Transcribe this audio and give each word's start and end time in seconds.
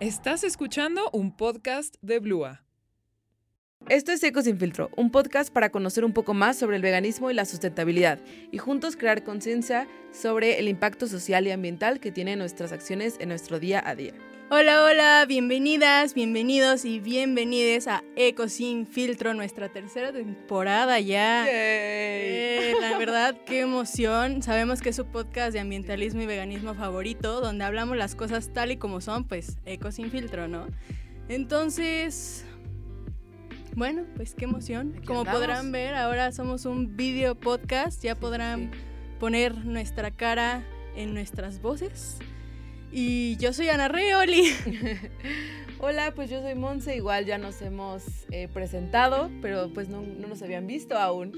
Estás 0.00 0.44
escuchando 0.44 1.10
un 1.12 1.30
podcast 1.36 1.96
de 2.00 2.20
Blua. 2.20 2.64
Esto 3.90 4.12
es 4.12 4.22
Eco 4.22 4.40
Sin 4.40 4.58
Filtro, 4.58 4.88
un 4.96 5.10
podcast 5.10 5.52
para 5.52 5.68
conocer 5.68 6.06
un 6.06 6.14
poco 6.14 6.32
más 6.32 6.58
sobre 6.58 6.76
el 6.76 6.82
veganismo 6.82 7.30
y 7.30 7.34
la 7.34 7.44
sustentabilidad 7.44 8.18
y 8.50 8.56
juntos 8.56 8.96
crear 8.96 9.24
conciencia 9.24 9.86
sobre 10.10 10.58
el 10.58 10.68
impacto 10.68 11.06
social 11.06 11.46
y 11.46 11.50
ambiental 11.50 12.00
que 12.00 12.12
tienen 12.12 12.38
nuestras 12.38 12.72
acciones 12.72 13.16
en 13.20 13.28
nuestro 13.28 13.60
día 13.60 13.82
a 13.86 13.94
día. 13.94 14.14
Hola, 14.52 14.82
hola, 14.82 15.26
bienvenidas, 15.28 16.12
bienvenidos 16.12 16.84
y 16.84 16.98
bienvenides 16.98 17.86
a 17.86 18.02
Eco 18.16 18.48
Sin 18.48 18.84
Filtro, 18.84 19.32
nuestra 19.32 19.68
tercera 19.68 20.12
temporada 20.12 20.98
ya. 20.98 21.46
Eh, 21.48 22.74
la 22.80 22.98
verdad, 22.98 23.36
qué 23.46 23.60
emoción. 23.60 24.42
Sabemos 24.42 24.80
que 24.80 24.88
es 24.88 24.96
su 24.96 25.06
podcast 25.06 25.52
de 25.52 25.60
ambientalismo 25.60 26.22
y 26.22 26.26
veganismo 26.26 26.74
favorito, 26.74 27.40
donde 27.40 27.62
hablamos 27.62 27.96
las 27.96 28.16
cosas 28.16 28.52
tal 28.52 28.72
y 28.72 28.76
como 28.76 29.00
son, 29.00 29.22
pues 29.22 29.56
Eco 29.66 29.92
Sin 29.92 30.10
Filtro, 30.10 30.48
¿no? 30.48 30.66
Entonces, 31.28 32.44
bueno, 33.76 34.02
pues 34.16 34.34
qué 34.34 34.46
emoción. 34.46 35.00
Como 35.06 35.24
podrán 35.24 35.70
ver, 35.70 35.94
ahora 35.94 36.32
somos 36.32 36.64
un 36.64 36.96
video 36.96 37.36
podcast, 37.36 38.02
ya 38.02 38.16
podrán 38.16 38.72
poner 39.20 39.64
nuestra 39.64 40.10
cara 40.10 40.66
en 40.96 41.14
nuestras 41.14 41.62
voces. 41.62 42.18
Y 42.92 43.36
yo 43.36 43.52
soy 43.52 43.68
Ana 43.68 43.88
Reoli. 43.88 44.52
Hola, 45.78 46.12
pues 46.14 46.28
yo 46.28 46.42
soy 46.42 46.54
Monse, 46.56 46.96
igual 46.96 47.24
ya 47.24 47.38
nos 47.38 47.62
hemos 47.62 48.02
eh, 48.30 48.48
presentado, 48.52 49.30
pero 49.40 49.72
pues 49.72 49.88
no, 49.88 50.02
nos 50.02 50.42
habían 50.42 50.66
visto 50.66 50.98
aún. 50.98 51.32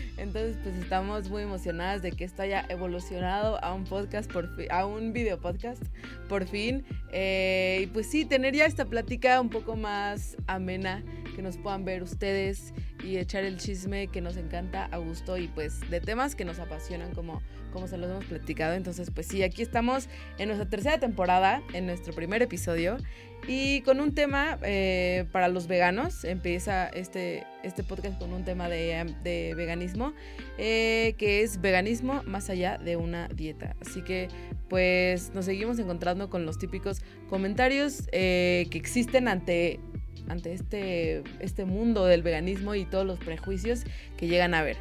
Entonces 0.18 0.56
pues 0.62 0.76
estamos 0.76 1.30
muy 1.30 1.42
emocionadas 1.42 2.02
de 2.02 2.12
que 2.12 2.24
esto 2.24 2.42
haya 2.42 2.64
evolucionado 2.68 3.62
a 3.64 3.72
un 3.72 3.84
podcast, 3.84 4.30
por 4.30 4.50
a 4.70 4.86
un 4.86 5.12
video 5.12 5.40
podcast, 5.40 5.82
por 6.28 6.46
fin. 6.46 6.84
Eh, 7.10 7.80
y 7.84 7.86
pues 7.86 8.08
sí, 8.08 8.24
tener 8.24 8.54
ya 8.54 8.66
esta 8.66 8.84
plática 8.84 9.40
un 9.40 9.48
poco 9.48 9.76
más 9.76 10.36
amena, 10.46 11.02
que 11.34 11.42
nos 11.42 11.56
puedan 11.56 11.84
ver 11.84 12.02
ustedes 12.02 12.74
y 13.02 13.18
echar 13.18 13.44
el 13.44 13.56
chisme 13.56 14.08
que 14.08 14.20
nos 14.20 14.36
encanta 14.36 14.86
a 14.86 14.96
gusto 14.98 15.36
y 15.38 15.48
pues 15.48 15.80
de 15.90 16.00
temas 16.00 16.34
que 16.34 16.44
nos 16.44 16.58
apasionan 16.58 17.14
como 17.14 17.42
como 17.72 17.86
se 17.86 17.96
los 17.96 18.10
hemos 18.10 18.24
platicado. 18.24 18.74
Entonces, 18.74 19.10
pues 19.10 19.26
sí, 19.26 19.42
aquí 19.42 19.62
estamos 19.62 20.08
en 20.38 20.48
nuestra 20.48 20.68
tercera 20.68 20.98
temporada, 20.98 21.62
en 21.72 21.86
nuestro 21.86 22.12
primer 22.14 22.42
episodio. 22.42 22.96
Y 23.46 23.82
con 23.82 24.00
un 24.00 24.14
tema 24.14 24.58
eh, 24.62 25.26
para 25.30 25.48
los 25.48 25.68
veganos, 25.68 26.24
empieza 26.24 26.88
este, 26.88 27.46
este 27.62 27.84
podcast 27.84 28.18
con 28.18 28.32
un 28.32 28.44
tema 28.44 28.68
de, 28.68 29.54
veganismo, 29.56 30.12
eh, 30.58 31.14
que 31.18 31.42
es 31.42 31.60
veganismo 31.60 32.22
más 32.24 32.50
allá 32.50 32.78
de 32.78 32.96
una 32.96 33.28
dieta. 33.28 33.76
Así 33.80 34.02
que 34.02 34.28
pues 34.68 35.32
nos 35.34 35.44
seguimos 35.44 35.78
encontrando 35.78 36.28
con 36.28 36.44
los 36.44 36.58
típicos 36.58 37.00
comentarios 37.28 38.08
eh, 38.12 38.66
que 38.70 38.76
existen 38.76 39.28
ante, 39.28 39.80
ante 40.28 40.52
este, 40.52 41.22
este 41.40 41.64
mundo 41.64 42.04
del 42.04 42.22
veganismo 42.22 42.74
y 42.74 42.84
todos 42.84 43.06
los 43.06 43.18
prejuicios 43.18 43.84
que 44.16 44.28
llegan 44.28 44.54
a 44.54 44.62
ver. 44.62 44.76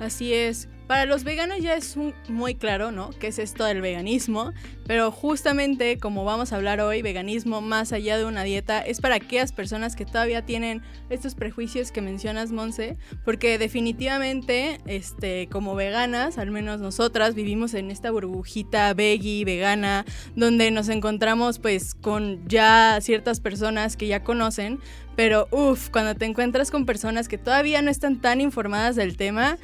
Así 0.00 0.34
es. 0.34 0.68
Para 0.86 1.06
los 1.06 1.24
veganos 1.24 1.58
ya 1.60 1.74
es 1.74 1.96
muy 2.28 2.54
claro, 2.54 2.90
¿no? 2.90 3.10
¿Qué 3.18 3.28
es 3.28 3.38
esto 3.38 3.64
del 3.64 3.80
veganismo? 3.80 4.52
Pero 4.86 5.10
justamente 5.10 5.98
como 5.98 6.24
vamos 6.24 6.52
a 6.52 6.56
hablar 6.56 6.80
hoy, 6.80 7.02
veganismo 7.02 7.60
más 7.60 7.92
allá 7.92 8.18
de 8.18 8.24
una 8.24 8.42
dieta 8.42 8.80
es 8.80 9.00
para 9.00 9.14
aquellas 9.14 9.52
personas 9.52 9.96
que 9.96 10.04
todavía 10.04 10.44
tienen 10.44 10.82
estos 11.08 11.34
prejuicios 11.34 11.92
que 11.92 12.02
mencionas, 12.02 12.52
Monse, 12.52 12.98
porque 13.24 13.58
definitivamente, 13.58 14.80
este, 14.86 15.48
como 15.50 15.74
veganas, 15.74 16.36
al 16.36 16.50
menos 16.50 16.80
nosotras 16.80 17.34
vivimos 17.34 17.74
en 17.74 17.90
esta 17.90 18.10
burbujita 18.10 18.92
veggie, 18.92 19.44
vegana, 19.44 20.04
donde 20.36 20.70
nos 20.70 20.88
encontramos 20.88 21.58
pues 21.58 21.94
con 21.94 22.46
ya 22.48 22.98
ciertas 23.00 23.40
personas 23.40 23.96
que 23.96 24.08
ya 24.08 24.22
conocen, 24.22 24.80
pero 25.16 25.46
uff, 25.50 25.90
cuando 25.90 26.14
te 26.14 26.24
encuentras 26.24 26.70
con 26.70 26.86
personas 26.86 27.28
que 27.28 27.38
todavía 27.38 27.82
no 27.82 27.90
están 27.90 28.20
tan 28.20 28.40
informadas 28.40 28.96
del 28.96 29.16
tema, 29.16 29.58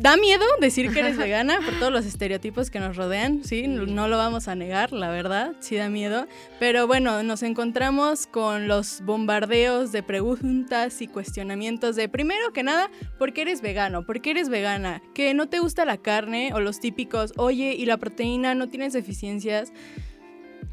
Da 0.00 0.16
miedo 0.16 0.44
decir 0.60 0.92
que 0.92 1.00
eres 1.00 1.16
vegana 1.16 1.58
por 1.60 1.76
todos 1.80 1.90
los 1.92 2.06
estereotipos 2.06 2.70
que 2.70 2.78
nos 2.78 2.96
rodean, 2.96 3.42
¿sí? 3.42 3.66
No 3.66 4.06
lo 4.06 4.16
vamos 4.16 4.46
a 4.46 4.54
negar, 4.54 4.92
la 4.92 5.10
verdad, 5.10 5.56
sí 5.58 5.74
da 5.74 5.88
miedo. 5.88 6.28
Pero 6.60 6.86
bueno, 6.86 7.24
nos 7.24 7.42
encontramos 7.42 8.28
con 8.28 8.68
los 8.68 9.00
bombardeos 9.00 9.90
de 9.90 10.04
preguntas 10.04 11.02
y 11.02 11.08
cuestionamientos 11.08 11.96
de, 11.96 12.08
primero 12.08 12.52
que 12.52 12.62
nada, 12.62 12.92
¿por 13.18 13.32
qué 13.32 13.42
eres 13.42 13.60
vegano? 13.60 14.06
¿Por 14.06 14.20
qué 14.20 14.30
eres 14.30 14.48
vegana? 14.48 15.02
¿Que 15.14 15.34
no 15.34 15.48
te 15.48 15.58
gusta 15.58 15.84
la 15.84 15.96
carne? 15.96 16.52
O 16.54 16.60
los 16.60 16.78
típicos, 16.78 17.32
oye, 17.36 17.74
¿y 17.74 17.84
la 17.84 17.96
proteína 17.96 18.54
no 18.54 18.68
tienes 18.68 18.92
deficiencias? 18.92 19.72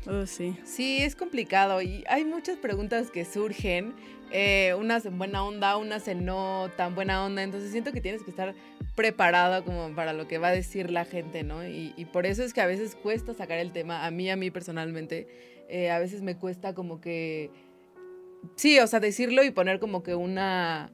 Oh, 0.08 0.28
sí. 0.28 0.56
Sí, 0.64 1.00
es 1.02 1.16
complicado 1.16 1.82
y 1.82 2.04
hay 2.08 2.26
muchas 2.26 2.58
preguntas 2.58 3.10
que 3.10 3.26
surgen 3.26 3.96
eh, 4.32 4.76
unas 4.78 5.06
en 5.06 5.18
buena 5.18 5.44
onda, 5.44 5.78
unas 5.78 6.08
en 6.08 6.26
no 6.26 6.70
tan 6.78 6.94
buena 6.94 7.26
onda. 7.26 7.42
Entonces 7.42 7.72
siento 7.72 7.92
que 7.92 8.02
tienes 8.02 8.22
que 8.22 8.30
estar 8.30 8.54
preparado 8.96 9.64
como 9.66 9.94
para 9.94 10.14
lo 10.14 10.28
que 10.28 10.38
va 10.38 10.48
a 10.48 10.54
decir 10.54 10.90
la 10.90 11.06
gente, 11.06 11.44
¿no? 11.44 11.68
Y, 11.68 11.94
por 12.12 12.26
eso 12.26 12.44
es 12.44 12.54
que 12.54 12.62
a 12.62 12.66
veces 12.66 12.96
cuesta 12.96 13.34
sacar 13.34 13.60
el 13.60 13.72
tema. 13.72 14.06
A 14.06 14.12
mí, 14.12 14.30
a 14.30 14.36
mí 14.36 14.52
personalmente, 14.52 15.28
eh, 15.70 15.92
a 15.92 16.00
veces 16.00 16.22
me 16.22 16.38
cuesta 16.38 16.74
como 16.74 17.02
que... 17.02 17.52
Sí, 18.56 18.80
o 18.80 18.88
sea, 18.88 19.00
decirlo 19.00 19.44
y 19.44 19.52
poner 19.52 19.80
como 19.80 20.04
que 20.04 20.16
una, 20.16 20.92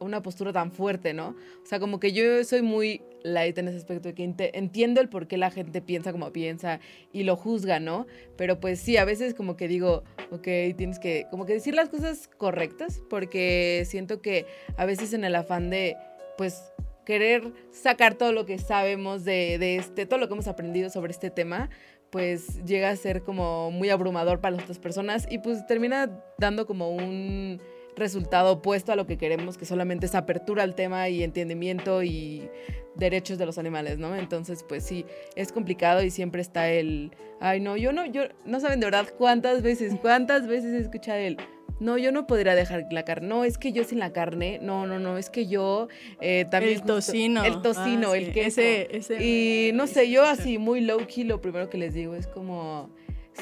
una 0.00 0.22
postura 0.22 0.52
tan 0.52 0.72
fuerte, 0.72 1.12
¿no? 1.12 1.36
O 1.62 1.66
sea, 1.66 1.78
como 1.78 2.00
que 2.00 2.12
yo 2.12 2.42
soy 2.44 2.62
muy 2.62 3.02
light 3.22 3.58
en 3.58 3.68
ese 3.68 3.76
aspecto 3.76 4.08
de 4.08 4.14
que 4.14 4.24
entiendo 4.54 5.00
el 5.00 5.08
por 5.08 5.28
qué 5.28 5.36
la 5.36 5.50
gente 5.50 5.82
piensa 5.82 6.12
como 6.12 6.32
piensa 6.32 6.80
y 7.12 7.24
lo 7.24 7.36
juzga, 7.36 7.78
¿no? 7.78 8.06
Pero 8.36 8.58
pues 8.58 8.80
sí, 8.80 8.96
a 8.96 9.04
veces 9.04 9.34
como 9.34 9.56
que 9.56 9.68
digo, 9.68 10.02
ok, 10.30 10.48
tienes 10.76 10.98
que 10.98 11.26
como 11.30 11.46
que 11.46 11.52
decir 11.52 11.74
las 11.74 11.88
cosas 11.88 12.28
correctas 12.28 13.02
porque 13.10 13.84
siento 13.86 14.22
que 14.22 14.46
a 14.76 14.86
veces 14.86 15.12
en 15.12 15.24
el 15.24 15.34
afán 15.34 15.70
de, 15.70 15.96
pues, 16.36 16.72
querer 17.08 17.54
sacar 17.70 18.16
todo 18.16 18.32
lo 18.32 18.44
que 18.44 18.58
sabemos 18.58 19.24
de, 19.24 19.56
de 19.56 19.76
este, 19.76 20.04
todo 20.04 20.18
lo 20.18 20.28
que 20.28 20.34
hemos 20.34 20.46
aprendido 20.46 20.90
sobre 20.90 21.10
este 21.10 21.30
tema, 21.30 21.70
pues 22.10 22.62
llega 22.66 22.90
a 22.90 22.96
ser 22.96 23.22
como 23.22 23.70
muy 23.70 23.88
abrumador 23.88 24.42
para 24.42 24.56
las 24.56 24.64
otras 24.64 24.78
personas 24.78 25.26
y 25.30 25.38
pues 25.38 25.66
termina 25.66 26.22
dando 26.36 26.66
como 26.66 26.90
un 26.90 27.62
resultado 27.96 28.52
opuesto 28.52 28.92
a 28.92 28.96
lo 28.96 29.06
que 29.06 29.16
queremos, 29.16 29.56
que 29.56 29.64
solamente 29.64 30.04
es 30.04 30.14
apertura 30.14 30.64
al 30.64 30.74
tema 30.74 31.08
y 31.08 31.22
entendimiento 31.22 32.02
y 32.02 32.50
derechos 32.94 33.38
de 33.38 33.46
los 33.46 33.56
animales, 33.56 33.96
¿no? 33.96 34.14
Entonces, 34.14 34.62
pues 34.62 34.84
sí, 34.84 35.06
es 35.34 35.50
complicado 35.50 36.02
y 36.02 36.10
siempre 36.10 36.42
está 36.42 36.68
el, 36.68 37.12
ay, 37.40 37.60
no, 37.60 37.78
yo 37.78 37.90
no, 37.90 38.04
yo, 38.04 38.24
no 38.44 38.60
saben 38.60 38.80
de 38.80 38.86
verdad 38.86 39.06
cuántas 39.16 39.62
veces, 39.62 39.94
cuántas 40.02 40.46
veces 40.46 40.74
he 40.74 40.78
escuchado 40.82 41.20
el, 41.20 41.38
no, 41.80 41.98
yo 41.98 42.12
no 42.12 42.26
podría 42.26 42.54
dejar 42.54 42.86
la 42.90 43.04
carne. 43.04 43.28
No, 43.28 43.44
es 43.44 43.58
que 43.58 43.72
yo 43.72 43.84
sin 43.84 43.98
la 43.98 44.12
carne. 44.12 44.58
No, 44.62 44.86
no, 44.86 44.98
no, 44.98 45.18
es 45.18 45.30
que 45.30 45.46
yo 45.46 45.88
eh, 46.20 46.44
también. 46.50 46.74
El 46.74 46.82
tocino. 46.82 47.44
El 47.44 47.62
tocino, 47.62 48.12
ah, 48.12 48.18
el 48.18 48.32
queso. 48.32 48.60
Ese, 48.60 48.96
ese, 48.96 49.24
y 49.24 49.72
no 49.72 49.86
sé, 49.86 50.10
yo 50.10 50.24
así 50.24 50.58
muy 50.58 50.80
low 50.80 51.06
key, 51.06 51.24
lo 51.24 51.40
primero 51.40 51.68
que 51.70 51.78
les 51.78 51.94
digo 51.94 52.14
es 52.14 52.26
como 52.26 52.90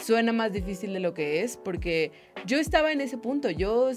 suena 0.02 0.32
más 0.32 0.52
difícil 0.52 0.92
de 0.92 1.00
lo 1.00 1.14
que 1.14 1.42
es, 1.42 1.56
porque 1.56 2.12
yo 2.44 2.58
estaba 2.58 2.92
en 2.92 3.00
ese 3.00 3.18
punto, 3.18 3.50
yo, 3.50 3.90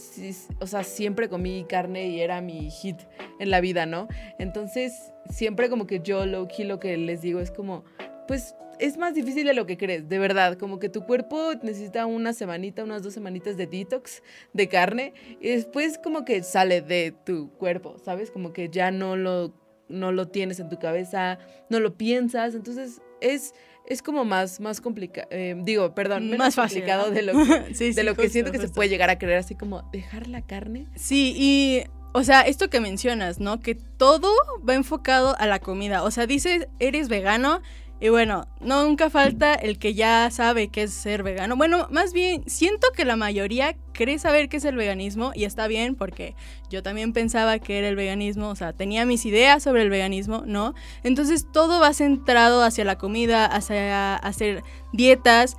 o 0.60 0.68
sea, 0.68 0.84
siempre 0.84 1.30
comí 1.30 1.66
carne 1.68 2.08
y 2.08 2.22
era 2.22 2.42
mi 2.42 2.70
hit 2.72 2.98
en 3.40 3.50
la 3.50 3.62
vida, 3.62 3.86
¿no? 3.86 4.08
Entonces, 4.38 5.12
siempre 5.30 5.70
como 5.70 5.88
que 5.88 6.00
yo, 6.00 6.26
lo 6.26 6.48
lo 6.60 6.80
que 6.80 6.98
les 6.98 7.22
digo 7.22 7.40
es 7.40 7.52
como, 7.52 7.84
pues 8.28 8.56
es 8.80 8.98
más 8.98 9.14
difícil 9.14 9.46
de 9.46 9.54
lo 9.54 9.66
que 9.66 9.78
crees, 9.78 10.08
de 10.08 10.20
verdad, 10.20 10.58
como 10.58 10.80
que 10.80 10.90
tu 10.90 11.06
cuerpo 11.06 11.54
necesita 11.62 12.06
una 12.06 12.34
semanita, 12.34 12.84
unas 12.84 13.04
dos 13.04 13.14
semanitas 13.14 13.58
de 13.58 13.68
detox 13.68 14.24
de 14.54 14.68
carne 14.68 15.14
y 15.40 15.50
después 15.50 15.98
como 15.98 16.26
que 16.26 16.44
sale 16.44 16.82
de 16.82 17.14
tu 17.26 17.52
cuerpo, 17.52 17.98
¿sabes? 18.04 18.32
Como 18.32 18.54
que 18.54 18.70
ya 18.70 18.92
no 18.92 19.16
lo, 19.16 19.54
no 19.90 20.12
lo 20.12 20.28
tienes 20.28 20.60
en 20.60 20.70
tu 20.70 20.80
cabeza, 20.80 21.40
no 21.70 21.80
lo 21.80 21.98
piensas, 21.98 22.56
entonces 22.56 23.02
es 23.22 23.54
es 23.90 24.04
como 24.04 24.24
más, 24.24 24.60
más 24.60 24.82
complicado, 24.82 25.28
eh, 25.32 25.56
digo, 25.64 25.96
perdón, 25.96 26.38
más 26.38 26.56
complicado 26.56 27.10
de 27.10 27.24
lo 27.24 27.34
que, 27.34 27.94
de 27.94 28.04
lo 28.04 28.16
que 28.16 28.30
siento 28.30 28.52
que 28.52 28.60
se 28.60 28.70
puede 28.70 28.88
llegar 28.88 29.10
a 29.10 29.18
creer, 29.18 29.40
así 29.40 29.56
como 29.56 29.82
dejar 29.92 30.28
la 30.28 30.42
carne. 30.44 30.86
Sí, 30.96 31.34
y, 31.36 31.84
o 32.14 32.24
sea, 32.24 32.42
esto 32.42 32.70
que 32.70 32.80
mencionas, 32.80 33.40
¿no? 33.40 33.60
Que 33.60 33.74
todo 33.74 34.32
va 34.68 34.76
enfocado 34.76 35.36
a 35.40 35.48
la 35.48 35.60
comida, 35.60 36.04
o 36.04 36.12
sea, 36.12 36.28
dices, 36.28 36.68
eres 36.78 37.10
vegano 37.10 37.62
y 38.02 38.08
bueno, 38.08 38.48
nunca 38.62 39.10
falta 39.10 39.54
el 39.54 39.78
que 39.78 39.94
ya 39.94 40.30
sabe 40.32 40.70
qué 40.70 40.84
es 40.84 40.94
ser 40.94 41.22
vegano. 41.22 41.58
Bueno, 41.58 41.88
más 41.92 42.14
bien, 42.14 42.44
siento 42.48 42.88
que 42.96 43.04
la 43.04 43.18
mayoría 43.18 43.76
cree 43.92 44.18
saber 44.20 44.48
qué 44.48 44.58
es 44.58 44.66
el 44.66 44.78
veganismo 44.78 45.34
y 45.36 45.44
está 45.44 45.68
bien 45.68 45.96
porque 45.96 46.34
yo 46.70 46.82
también 46.82 47.12
pensaba 47.12 47.60
que 47.60 47.78
era 47.78 47.90
el 47.90 47.98
veganismo, 47.98 48.50
o 48.50 48.56
sea, 48.56 48.72
tenía 48.72 49.06
mis 49.06 49.26
ideas 49.26 49.64
sobre 49.64 49.82
el 49.82 49.90
veganismo, 49.90 50.44
¿no? 50.46 50.76
Entonces 51.04 51.46
todo 51.52 51.82
va 51.82 51.94
centrado 51.94 52.64
hacia 52.64 52.86
la 52.86 52.98
comida, 52.98 53.46
hacia 53.46 54.16
hacer 54.16 54.64
dietas. 54.94 55.58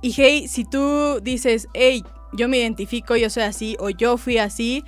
Y 0.00 0.14
hey, 0.16 0.48
si 0.48 0.64
tú 0.64 1.20
dices, 1.22 1.68
hey, 1.74 2.02
yo 2.32 2.48
me 2.48 2.56
identifico, 2.56 3.16
yo 3.16 3.28
soy 3.28 3.42
así 3.42 3.76
o 3.78 3.90
yo 3.90 4.16
fui 4.16 4.38
así, 4.38 4.82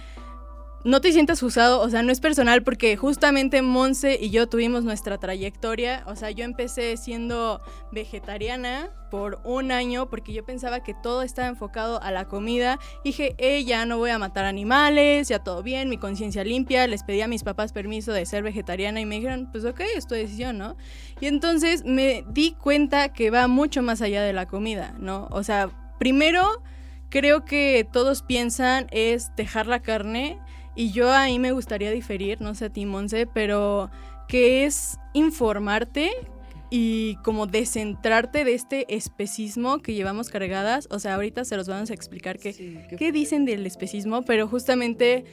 no 0.85 1.01
te 1.01 1.13
sientas 1.13 1.43
usado, 1.43 1.81
o 1.81 1.89
sea, 1.89 2.03
no 2.03 2.13
es 2.13 2.21
personal 2.21 2.63
porque 2.63 2.97
justamente 2.97 3.63
Monse 3.63 4.19
y 4.21 4.29
yo 4.29 4.49
tuvimos 4.49 4.85
nuestra 4.85 5.17
trayectoria, 5.17 6.05
o 6.07 6.15
sea, 6.15 6.31
yo 6.31 6.45
empecé 6.45 6.99
siendo 6.99 7.63
vegetariana 7.91 8.91
por 9.11 9.41
un 9.45 9.73
año 9.73 10.11
porque 10.11 10.35
yo 10.35 10.45
pensaba 10.45 10.83
que 10.83 10.93
todo 10.93 11.23
estaba 11.23 11.49
enfocado 11.49 12.03
a 12.03 12.11
la 12.11 12.27
comida. 12.27 12.79
Dije, 13.03 13.35
eh, 13.39 13.65
ya 13.65 13.87
no 13.87 13.97
voy 13.97 14.11
a 14.11 14.19
matar 14.19 14.45
animales, 14.45 15.29
ya 15.29 15.39
todo 15.39 15.63
bien, 15.63 15.89
mi 15.89 15.97
conciencia 15.97 16.45
limpia. 16.45 16.87
Les 16.87 17.03
pedí 17.03 17.23
a 17.23 17.29
mis 17.29 17.45
papás 17.45 17.73
permiso 17.73 18.13
de 18.13 18.27
ser 18.27 18.43
vegetariana 18.43 19.01
y 19.01 19.07
me 19.07 19.15
dijeron, 19.15 19.49
pues 19.53 19.65
ok, 19.65 19.81
es 19.97 20.07
tu 20.07 20.15
decisión, 20.15 20.59
¿no? 20.59 20.77
Y 21.21 21.27
entonces 21.27 21.85
me 21.85 22.25
di 22.29 22.57
cuenta 22.61 23.13
que 23.13 23.31
va 23.31 23.47
mucho 23.47 23.83
más 23.83 24.03
allá 24.03 24.23
de 24.23 24.33
la 24.33 24.47
comida, 24.47 24.95
¿no? 24.99 25.29
O 25.31 25.45
sea, 25.45 25.71
primero 25.99 26.63
creo 27.09 27.45
que 27.45 27.87
todos 27.91 28.23
piensan 28.23 28.89
es 28.91 29.31
dejar 29.37 29.69
la 29.69 29.81
carne 29.81 30.41
y 30.75 30.91
yo 30.93 31.13
ahí 31.13 31.39
me 31.39 31.53
gustaría 31.53 31.91
diferir, 31.91 32.41
no 32.41 32.55
sé 32.55 32.67
a 32.67 32.71
ti, 32.71 32.87
Monse, 32.87 33.27
pero 33.27 33.91
que 34.29 34.65
es 34.65 34.99
informarte 35.13 36.11
y 36.71 37.17
como 37.23 37.47
descentrarte 37.47 38.45
de 38.45 38.55
este 38.55 38.97
especismo 38.97 39.79
que 39.79 39.95
llevamos 39.95 40.29
cargadas. 40.29 40.89
O 40.91 40.99
sea, 40.99 41.15
ahorita 41.15 41.45
se 41.45 41.57
los 41.57 41.69
vamos 41.69 41.91
a 41.91 41.95
explicar 41.95 42.39
qué, 42.39 42.89
qué 42.99 43.13
dicen 43.13 43.45
del 43.45 43.65
especismo, 43.65 44.23
pero 44.23 44.49
justamente 44.49 45.25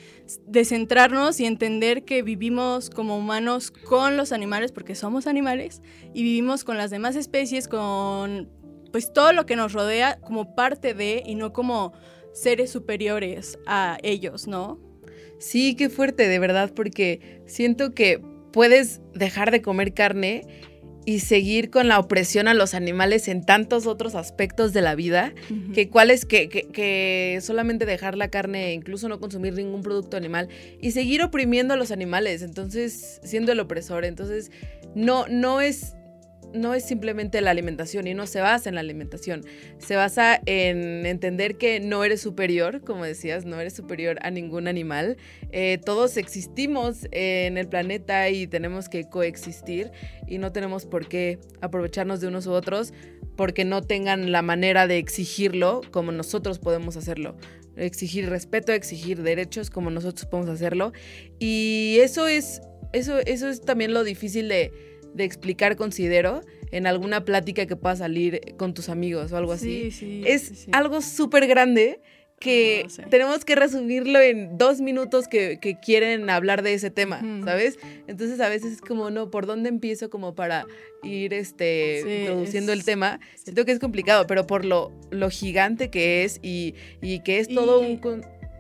descentrarnos 0.46 1.40
y 1.40 1.46
entender 1.46 2.04
que 2.04 2.22
vivimos 2.22 2.92
como 2.92 3.18
humanos 3.18 3.72
con 3.72 4.18
los 4.18 4.32
animales, 4.32 4.72
porque 4.72 4.94
somos 4.94 5.26
animales, 5.26 5.82
y 6.14 6.22
vivimos 6.22 6.64
con 6.64 6.78
las 6.78 6.92
demás 6.92 7.16
especies, 7.16 7.68
con 7.68 8.52
pues 8.92 9.12
todo 9.12 9.34
lo 9.34 9.46
que 9.46 9.56
nos 9.56 9.74
rodea 9.74 10.20
como 10.20 10.54
parte 10.54 10.94
de 10.94 11.24
y 11.26 11.34
no 11.34 11.54
como 11.54 11.94
seres 12.34 12.70
superiores 12.70 13.58
a 13.66 13.98
ellos, 14.04 14.48
¿no? 14.48 14.91
Sí, 15.42 15.76
qué 15.76 15.90
fuerte, 15.90 16.28
de 16.28 16.38
verdad, 16.38 16.72
porque 16.74 17.42
siento 17.48 17.96
que 17.96 18.22
puedes 18.54 19.02
dejar 19.16 19.50
de 19.50 19.64
comer 19.64 19.94
carne 19.94 20.46
y 21.04 21.20
seguir 21.20 21.72
con 21.72 21.88
la 21.88 21.98
opresión 21.98 22.48
a 22.48 22.54
los 22.54 22.76
animales 22.76 23.28
en 23.28 23.44
tantos 23.44 23.88
otros 23.88 24.14
aspectos 24.14 24.72
de 24.72 24.82
la 24.82 24.94
vida, 24.94 25.34
que 25.74 25.90
cuál 25.90 26.12
es 26.12 26.26
que, 26.26 26.48
que, 26.48 27.40
solamente 27.42 27.88
dejar 27.88 28.16
la 28.16 28.28
carne, 28.28 28.74
incluso 28.74 29.10
no 29.10 29.20
consumir 29.20 29.56
ningún 29.56 29.82
producto 29.82 30.16
animal 30.16 30.48
y 30.80 30.92
seguir 30.92 31.24
oprimiendo 31.24 31.74
a 31.74 31.78
los 31.78 31.90
animales, 31.90 32.44
entonces 32.44 33.20
siendo 33.24 33.52
el 33.52 33.60
opresor, 33.60 34.06
entonces 34.06 34.52
no, 34.94 35.26
no 35.28 35.60
es 35.60 35.96
no 36.54 36.74
es 36.74 36.86
simplemente 36.86 37.42
la 37.42 37.52
alimentación 37.52 38.08
y 38.08 38.14
no 38.14 38.28
se 38.28 38.42
basa 38.42 38.70
en 38.70 38.76
la 38.76 38.82
alimentación. 38.82 39.44
Se 39.80 39.96
basa 39.96 40.42
en 40.46 41.06
entender 41.06 41.58
que 41.58 41.80
no 41.80 42.04
eres 42.04 42.22
superior, 42.22 42.82
como 42.82 43.06
decías, 43.06 43.46
no 43.46 43.60
eres 43.60 43.74
superior 43.74 44.18
a 44.22 44.32
ningún 44.32 44.68
animal. 44.68 45.18
Eh, 45.52 45.80
todos 45.84 46.18
existimos 46.18 47.08
en 47.12 47.58
el 47.58 47.68
planeta 47.68 48.30
y 48.30 48.48
tenemos 48.48 48.90
que 48.90 49.10
coexistir 49.10 49.92
y 50.28 50.38
no 50.38 50.52
tenemos 50.52 50.86
por 50.86 51.08
qué 51.08 51.40
aprovecharnos 51.62 52.22
de 52.22 52.28
unos 52.28 52.48
u 52.48 52.52
otros 52.52 52.94
porque 53.36 53.66
no 53.66 53.82
tengan 53.82 54.32
la 54.32 54.42
manera 54.42 54.88
de 54.88 54.98
exigirlo 54.98 55.82
como 55.92 56.12
nosotros 56.12 56.60
podemos 56.60 56.98
hacerlo. 56.98 57.36
Exigir 57.78 58.30
respeto, 58.30 58.74
exigir 58.74 59.24
derechos 59.24 59.70
como 59.70 59.90
nosotros 59.90 60.26
podemos 60.26 60.50
hacerlo. 60.50 60.92
Y 61.40 61.98
eso 62.02 62.28
es, 62.28 62.62
eso, 62.92 63.20
eso 63.20 63.48
es 63.48 63.62
también 63.62 63.94
lo 63.94 64.04
difícil 64.04 64.50
de 64.50 64.91
de 65.14 65.24
explicar, 65.24 65.76
considero, 65.76 66.42
en 66.72 66.88
alguna 66.88 67.26
plática 67.26 67.66
que 67.66 67.76
pueda 67.76 67.96
salir 67.96 68.56
con 68.58 68.74
tus 68.74 68.90
amigos 68.90 69.32
o 69.32 69.38
algo 69.38 69.52
así. 69.52 69.90
es 70.26 70.68
algo 70.72 71.02
súper 71.02 71.48
grande 71.48 72.00
que 72.42 72.88
tenemos 73.10 73.46
que 73.46 73.56
resumirlo 73.56 74.20
en 74.20 74.58
dos 74.58 74.82
minutos 74.82 75.28
que, 75.28 75.60
quieren 75.86 76.30
hablar 76.30 76.64
de 76.64 76.74
ese 76.74 76.90
tema, 76.90 77.22
¿sabes? 77.46 77.78
Entonces 78.08 78.40
a 78.40 78.50
veces 78.50 78.74
es 78.74 78.82
como, 78.82 79.12
no, 79.12 79.30
¿por 79.30 79.46
dónde 79.46 79.70
empiezo 79.70 80.10
como 80.10 80.34
para 80.34 80.66
ir 81.04 81.34
este, 81.34 82.22
introduciendo 82.22 82.74
el 82.74 82.84
tema? 82.84 83.20
Siento 83.36 83.64
que 83.64 83.72
es 83.72 83.80
complicado, 83.80 84.26
pero 84.28 84.48
por 84.48 84.66
lo, 84.66 84.92
lo 85.12 85.30
gigante 85.30 85.90
que 85.90 86.24
es 86.24 86.40
y, 86.42 86.74
que 87.24 87.40
es 87.40 87.48
todo 87.48 87.80
un, 87.80 88.02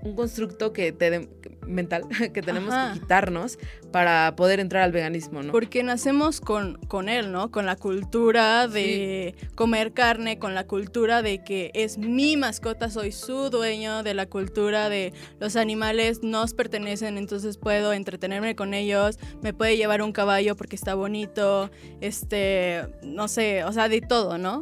un 0.03 0.15
constructo 0.15 0.73
que 0.73 0.91
te, 0.91 1.29
mental 1.67 2.03
que 2.33 2.41
tenemos 2.41 2.73
que 2.73 2.99
quitarnos 2.99 3.57
para 3.91 4.35
poder 4.35 4.59
entrar 4.59 4.83
al 4.83 4.91
veganismo, 4.91 5.43
¿no? 5.43 5.51
Porque 5.51 5.83
nacemos 5.83 6.39
con, 6.39 6.75
con 6.87 7.09
él, 7.09 7.31
¿no? 7.31 7.51
Con 7.51 7.65
la 7.65 7.75
cultura 7.75 8.67
de 8.67 9.35
comer 9.55 9.93
carne, 9.93 10.39
con 10.39 10.55
la 10.55 10.65
cultura 10.65 11.21
de 11.21 11.43
que 11.43 11.71
es 11.73 11.97
mi 11.97 12.37
mascota, 12.37 12.89
soy 12.89 13.11
su 13.11 13.49
dueño, 13.49 14.03
de 14.03 14.13
la 14.13 14.27
cultura 14.27 14.89
de 14.89 15.13
los 15.39 15.55
animales 15.55 16.23
nos 16.23 16.53
pertenecen, 16.53 17.17
entonces 17.17 17.57
puedo 17.57 17.93
entretenerme 17.93 18.55
con 18.55 18.73
ellos, 18.73 19.19
me 19.41 19.53
puede 19.53 19.77
llevar 19.77 20.01
un 20.01 20.11
caballo 20.13 20.55
porque 20.55 20.75
está 20.75 20.95
bonito, 20.95 21.69
este, 21.99 22.87
no 23.03 23.27
sé, 23.27 23.63
o 23.63 23.71
sea, 23.71 23.89
de 23.89 24.01
todo, 24.01 24.37
¿no? 24.37 24.61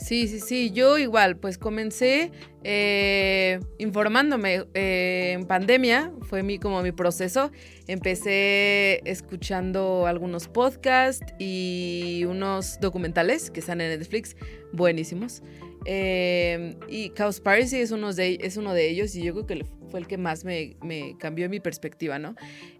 Sí, 0.00 0.28
sí, 0.28 0.40
sí, 0.40 0.70
yo 0.70 0.96
igual, 0.96 1.36
pues 1.36 1.58
comencé 1.58 2.32
eh, 2.64 3.60
informándome 3.78 4.64
eh, 4.72 5.32
en 5.34 5.46
pandemia, 5.46 6.12
fue 6.22 6.42
mi, 6.42 6.58
como 6.58 6.82
mi 6.82 6.90
proceso. 6.90 7.52
Empecé 7.86 9.02
escuchando 9.04 10.06
algunos 10.06 10.48
podcasts 10.48 11.34
y 11.38 12.24
unos 12.26 12.80
documentales 12.80 13.50
que 13.50 13.60
están 13.60 13.82
en 13.82 13.98
Netflix, 13.98 14.36
buenísimos. 14.72 15.42
Eh, 15.84 16.76
y 16.88 17.10
Cowspiracy 17.10 17.76
es 17.76 17.90
es 17.92 18.56
uno 18.56 18.74
de 18.74 18.90
ellos 18.90 19.14
y 19.14 19.22
yo 19.22 19.32
creo 19.34 19.46
que 19.46 19.66
fue 19.90 20.00
el 20.00 20.06
que 20.06 20.16
más 20.16 20.44
me, 20.44 20.76
me 20.82 21.16
cambió 21.18 21.48
mi 21.50 21.60
perspectiva, 21.60 22.18
¿no? 22.18 22.34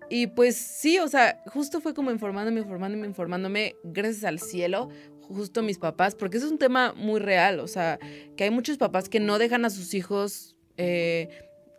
Y 0.09 0.27
pues 0.27 0.57
sí, 0.57 0.99
o 0.99 1.07
sea, 1.07 1.41
justo 1.47 1.81
fue 1.81 1.95
como 1.95 2.11
informándome, 2.11 2.61
informándome, 2.61 3.07
informándome, 3.07 3.77
gracias 3.85 4.25
al 4.25 4.41
cielo, 4.41 4.89
justo 5.31 5.63
mis 5.63 5.79
papás, 5.79 6.15
porque 6.15 6.37
es 6.37 6.45
un 6.45 6.59
tema 6.59 6.93
muy 6.97 7.21
real, 7.21 7.61
o 7.61 7.69
sea, 7.69 7.99
que 8.37 8.45
hay 8.45 8.51
muchos 8.51 8.79
papás 8.79 9.09
que 9.09 9.21
no 9.21 9.39
dejan 9.39 9.65
a 9.65 9.71
sus 9.71 9.95
hijos 9.95 10.57
eh, 10.77 11.29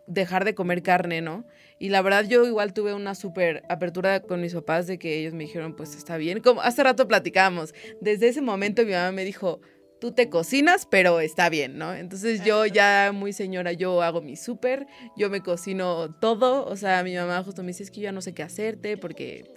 dejar 0.06 0.44
de 0.44 0.54
comer 0.54 0.82
carne, 0.82 1.20
¿no? 1.20 1.46
Y 1.78 1.88
la 1.88 2.02
verdad 2.02 2.24
yo 2.28 2.46
igual 2.46 2.72
tuve 2.72 2.94
una 2.94 3.14
súper 3.14 3.62
apertura 3.68 4.20
con 4.20 4.40
mis 4.40 4.54
papás 4.54 4.86
de 4.86 4.98
que 4.98 5.18
ellos 5.18 5.34
me 5.34 5.44
dijeron, 5.44 5.74
pues 5.74 5.96
está 5.96 6.16
bien, 6.16 6.40
como 6.40 6.62
hace 6.62 6.82
rato 6.82 7.08
platicábamos, 7.08 7.74
desde 8.00 8.28
ese 8.28 8.40
momento 8.40 8.84
mi 8.84 8.92
mamá 8.92 9.12
me 9.12 9.24
dijo, 9.24 9.60
tú 10.02 10.10
te 10.10 10.28
cocinas, 10.28 10.84
pero 10.84 11.20
está 11.20 11.48
bien, 11.48 11.78
¿no? 11.78 11.94
Entonces 11.94 12.44
yo 12.44 12.66
ya 12.66 13.12
muy 13.14 13.32
señora, 13.32 13.72
yo 13.72 14.02
hago 14.02 14.20
mi 14.20 14.34
súper, 14.34 14.88
yo 15.16 15.30
me 15.30 15.42
cocino 15.42 16.12
todo, 16.16 16.66
o 16.66 16.74
sea, 16.74 17.04
mi 17.04 17.14
mamá 17.14 17.40
justo 17.44 17.62
me 17.62 17.68
dice, 17.68 17.84
es 17.84 17.92
que 17.92 18.00
yo 18.00 18.06
ya 18.06 18.12
no 18.12 18.20
sé 18.20 18.34
qué 18.34 18.42
hacerte 18.42 18.96
porque 18.96 19.54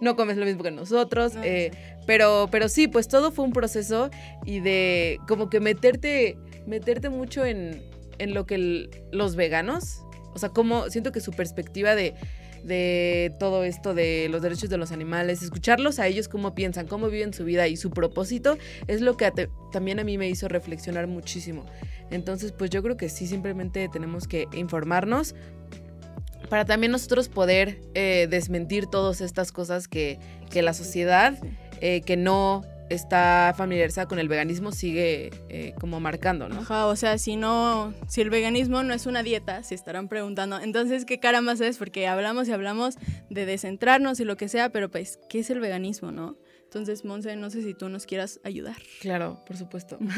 no 0.00 0.16
comes 0.16 0.38
lo 0.38 0.46
mismo 0.46 0.62
que 0.62 0.70
nosotros, 0.70 1.34
eh, 1.44 1.72
pero, 2.06 2.48
pero 2.50 2.70
sí, 2.70 2.88
pues 2.88 3.06
todo 3.06 3.32
fue 3.32 3.44
un 3.44 3.52
proceso 3.52 4.08
y 4.46 4.60
de 4.60 5.18
como 5.28 5.50
que 5.50 5.60
meterte, 5.60 6.38
meterte 6.66 7.10
mucho 7.10 7.44
en, 7.44 7.82
en 8.16 8.32
lo 8.32 8.46
que 8.46 8.88
los 9.12 9.36
veganos, 9.36 10.00
o 10.32 10.38
sea, 10.38 10.48
como 10.48 10.88
siento 10.88 11.12
que 11.12 11.20
su 11.20 11.32
perspectiva 11.32 11.94
de 11.94 12.14
de 12.64 13.34
todo 13.38 13.64
esto 13.64 13.94
de 13.94 14.28
los 14.30 14.42
derechos 14.42 14.70
de 14.70 14.76
los 14.76 14.92
animales, 14.92 15.42
escucharlos 15.42 15.98
a 15.98 16.06
ellos 16.06 16.28
cómo 16.28 16.54
piensan, 16.54 16.86
cómo 16.86 17.08
viven 17.08 17.32
su 17.34 17.44
vida 17.44 17.68
y 17.68 17.76
su 17.76 17.90
propósito, 17.90 18.58
es 18.86 19.00
lo 19.00 19.16
que 19.16 19.32
también 19.72 20.00
a 20.00 20.04
mí 20.04 20.18
me 20.18 20.28
hizo 20.28 20.48
reflexionar 20.48 21.06
muchísimo. 21.06 21.64
Entonces, 22.10 22.52
pues 22.52 22.70
yo 22.70 22.82
creo 22.82 22.96
que 22.96 23.08
sí, 23.08 23.26
simplemente 23.26 23.88
tenemos 23.90 24.28
que 24.28 24.46
informarnos 24.52 25.34
para 26.48 26.66
también 26.66 26.92
nosotros 26.92 27.28
poder 27.30 27.80
eh, 27.94 28.26
desmentir 28.28 28.86
todas 28.86 29.22
estas 29.22 29.52
cosas 29.52 29.88
que, 29.88 30.18
que 30.50 30.60
la 30.60 30.74
sociedad, 30.74 31.38
eh, 31.80 32.02
que 32.02 32.18
no 32.18 32.62
está 32.92 33.54
familiarizada 33.56 34.06
con 34.06 34.18
el 34.18 34.28
veganismo 34.28 34.72
sigue 34.72 35.30
eh, 35.48 35.74
como 35.80 36.00
marcando, 36.00 36.48
¿no? 36.48 36.60
Ajá, 36.60 36.86
o 36.86 36.96
sea, 36.96 37.18
si 37.18 37.36
no, 37.36 37.94
si 38.08 38.20
el 38.20 38.30
veganismo 38.30 38.82
no 38.82 38.94
es 38.94 39.06
una 39.06 39.22
dieta, 39.22 39.62
se 39.62 39.74
estarán 39.74 40.08
preguntando, 40.08 40.60
entonces, 40.60 41.04
¿qué 41.04 41.18
caramba 41.18 41.52
es? 41.52 41.78
Porque 41.78 42.06
hablamos 42.06 42.48
y 42.48 42.52
hablamos 42.52 42.96
de 43.30 43.46
descentrarnos 43.46 44.20
y 44.20 44.24
lo 44.24 44.36
que 44.36 44.48
sea, 44.48 44.70
pero 44.70 44.90
pues, 44.90 45.18
¿qué 45.28 45.40
es 45.40 45.50
el 45.50 45.60
veganismo, 45.60 46.12
no? 46.12 46.36
Entonces, 46.64 47.04
Monse, 47.04 47.36
no 47.36 47.50
sé 47.50 47.62
si 47.62 47.74
tú 47.74 47.90
nos 47.90 48.06
quieras 48.06 48.40
ayudar. 48.44 48.76
Claro, 49.00 49.40
por 49.46 49.56
supuesto. 49.56 49.98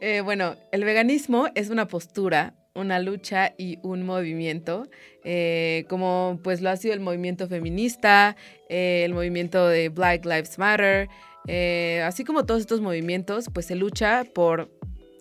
Eh, 0.00 0.20
bueno, 0.20 0.56
el 0.72 0.82
veganismo 0.82 1.46
es 1.54 1.70
una 1.70 1.86
postura, 1.86 2.54
una 2.74 2.98
lucha 2.98 3.54
y 3.56 3.78
un 3.82 4.04
movimiento, 4.04 4.88
eh, 5.22 5.84
como 5.88 6.40
pues 6.42 6.60
lo 6.60 6.70
ha 6.70 6.76
sido 6.76 6.94
el 6.94 6.98
movimiento 6.98 7.46
feminista, 7.46 8.34
el 8.68 9.14
movimiento 9.14 9.68
de 9.68 9.90
Black 9.90 10.24
Lives 10.24 10.58
Matter, 10.58 11.08
eh, 11.46 12.02
así 12.04 12.24
como 12.24 12.44
todos 12.44 12.60
estos 12.60 12.80
movimientos, 12.80 13.46
pues 13.52 13.66
se 13.66 13.74
lucha 13.74 14.24
por 14.34 14.70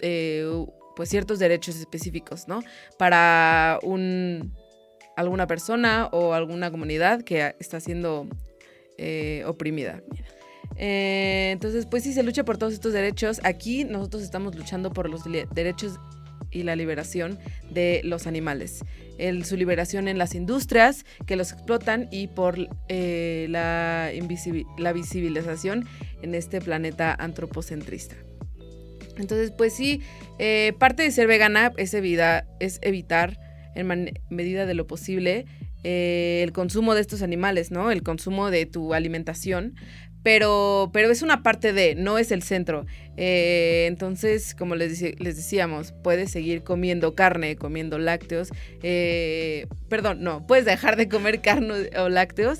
eh, 0.01 0.45
pues 0.95 1.09
ciertos 1.09 1.39
derechos 1.39 1.75
específicos, 1.75 2.47
¿no? 2.47 2.61
Para 2.97 3.79
un, 3.83 4.53
alguna 5.15 5.47
persona 5.47 6.07
o 6.11 6.33
alguna 6.33 6.71
comunidad 6.71 7.23
que 7.23 7.55
está 7.59 7.79
siendo 7.79 8.27
eh, 8.97 9.43
oprimida. 9.45 10.01
entonces, 10.77 11.85
pues 11.85 12.03
sí, 12.03 12.13
se 12.13 12.23
lucha 12.23 12.43
por 12.43 12.57
todos 12.57 12.73
estos 12.73 12.93
derechos. 12.93 13.39
Aquí 13.43 13.83
nosotros 13.83 14.23
estamos 14.23 14.55
luchando 14.55 14.91
por 14.91 15.09
los 15.09 15.23
derechos 15.23 15.99
y 16.51 16.63
la 16.63 16.75
liberación 16.75 17.39
de 17.69 18.01
los 18.03 18.27
animales. 18.27 18.83
su 19.43 19.55
liberación 19.55 20.07
en 20.07 20.17
las 20.17 20.35
industrias 20.35 21.05
que 21.25 21.35
los 21.35 21.51
explotan 21.51 22.07
y 22.11 22.27
por 22.27 22.57
eh, 22.89 23.47
la, 23.49 24.11
la 24.77 24.93
visibilización 24.93 25.87
en 26.21 26.35
este 26.35 26.61
planeta 26.61 27.15
antropocentrista. 27.17 28.15
Entonces, 29.17 29.51
pues 29.51 29.73
sí, 29.73 30.01
eh, 30.39 30.73
parte 30.79 31.03
de 31.03 31.11
ser 31.11 31.27
vegana 31.27 31.73
es, 31.77 31.93
es 31.93 32.79
evitar 32.81 33.37
en 33.75 34.13
medida 34.29 34.65
de 34.65 34.73
lo 34.73 34.87
posible 34.87 35.45
eh, 35.83 36.41
el 36.43 36.51
consumo 36.51 36.93
de 36.93 37.01
estos 37.01 37.21
animales, 37.21 37.71
¿no? 37.71 37.91
El 37.91 38.03
consumo 38.03 38.51
de 38.51 38.65
tu 38.65 38.93
alimentación, 38.93 39.75
pero, 40.23 40.89
pero 40.93 41.09
es 41.11 41.21
una 41.21 41.43
parte 41.43 41.73
de, 41.73 41.95
no 41.95 42.17
es 42.17 42.31
el 42.31 42.43
centro. 42.43 42.85
Eh, 43.17 43.85
entonces, 43.87 44.55
como 44.55 44.75
les, 44.75 45.01
les, 45.19 45.35
decíamos, 45.35 45.93
puedes 46.03 46.31
seguir 46.31 46.63
comiendo 46.63 47.15
carne, 47.15 47.55
comiendo 47.55 47.97
lácteos. 47.99 48.49
Eh, 48.83 49.67
perdón, 49.89 50.23
no, 50.23 50.45
puedes 50.47 50.65
dejar 50.65 50.95
de 50.95 51.09
comer 51.09 51.41
carne 51.41 51.89
o 51.97 52.09
lácteos, 52.09 52.59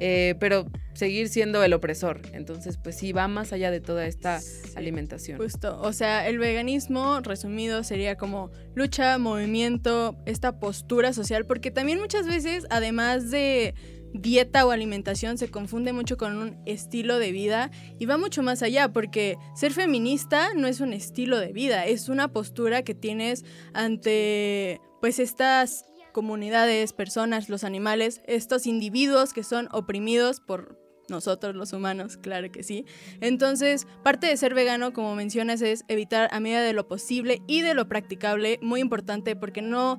eh, 0.00 0.34
pero 0.40 0.66
seguir 0.94 1.28
siendo 1.28 1.62
el 1.62 1.72
opresor. 1.72 2.22
Entonces, 2.32 2.78
pues 2.82 2.96
sí, 2.96 3.12
va 3.12 3.28
más 3.28 3.52
allá 3.52 3.70
de 3.70 3.80
toda 3.80 4.06
esta 4.06 4.40
alimentación. 4.76 5.38
Justo, 5.38 5.80
o 5.80 5.92
sea, 5.92 6.26
el 6.28 6.38
veganismo, 6.38 7.20
resumido, 7.20 7.84
sería 7.84 8.16
como 8.16 8.50
lucha, 8.74 9.18
movimiento, 9.18 10.16
esta 10.26 10.58
postura 10.58 11.12
social, 11.12 11.46
porque 11.46 11.70
también 11.70 12.00
muchas 12.00 12.26
veces, 12.26 12.66
además 12.70 13.30
de 13.30 13.74
dieta 14.14 14.64
o 14.64 14.70
alimentación 14.70 15.36
se 15.36 15.50
confunde 15.50 15.92
mucho 15.92 16.16
con 16.16 16.36
un 16.36 16.56
estilo 16.64 17.18
de 17.18 17.32
vida 17.32 17.70
y 17.98 18.06
va 18.06 18.16
mucho 18.16 18.42
más 18.42 18.62
allá 18.62 18.92
porque 18.92 19.36
ser 19.54 19.72
feminista 19.72 20.54
no 20.54 20.68
es 20.68 20.80
un 20.80 20.92
estilo 20.92 21.38
de 21.38 21.52
vida, 21.52 21.84
es 21.84 22.08
una 22.08 22.28
postura 22.28 22.82
que 22.82 22.94
tienes 22.94 23.44
ante 23.74 24.80
pues 25.00 25.18
estas 25.18 25.84
comunidades, 26.12 26.92
personas, 26.92 27.48
los 27.48 27.64
animales, 27.64 28.22
estos 28.26 28.66
individuos 28.66 29.32
que 29.34 29.42
son 29.42 29.68
oprimidos 29.72 30.40
por 30.40 30.78
nosotros 31.08 31.54
los 31.54 31.72
humanos, 31.72 32.16
claro 32.16 32.50
que 32.50 32.62
sí. 32.62 32.86
Entonces, 33.20 33.86
parte 34.02 34.26
de 34.26 34.36
ser 34.36 34.54
vegano, 34.54 34.92
como 34.92 35.14
mencionas, 35.14 35.60
es 35.60 35.84
evitar 35.88 36.28
a 36.32 36.40
medida 36.40 36.62
de 36.62 36.72
lo 36.72 36.88
posible 36.88 37.42
y 37.46 37.60
de 37.60 37.74
lo 37.74 37.88
practicable, 37.88 38.58
muy 38.62 38.80
importante 38.80 39.36
porque 39.36 39.60
no 39.60 39.98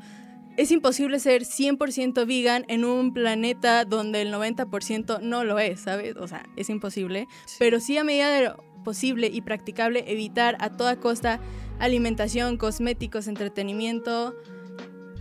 es 0.57 0.71
imposible 0.71 1.19
ser 1.19 1.43
100% 1.43 2.25
vegan 2.25 2.65
en 2.67 2.85
un 2.85 3.13
planeta 3.13 3.85
donde 3.85 4.21
el 4.21 4.33
90% 4.33 5.19
no 5.21 5.43
lo 5.43 5.59
es, 5.59 5.81
¿sabes? 5.81 6.15
O 6.17 6.27
sea, 6.27 6.47
es 6.55 6.69
imposible. 6.69 7.27
Pero 7.59 7.79
sí 7.79 7.97
a 7.97 8.03
medida 8.03 8.29
de 8.29 8.45
lo 8.45 8.63
posible 8.83 9.27
y 9.27 9.41
practicable 9.41 10.05
evitar 10.07 10.55
a 10.59 10.69
toda 10.69 11.00
costa 11.00 11.39
alimentación, 11.79 12.57
cosméticos, 12.57 13.27
entretenimiento, 13.27 14.35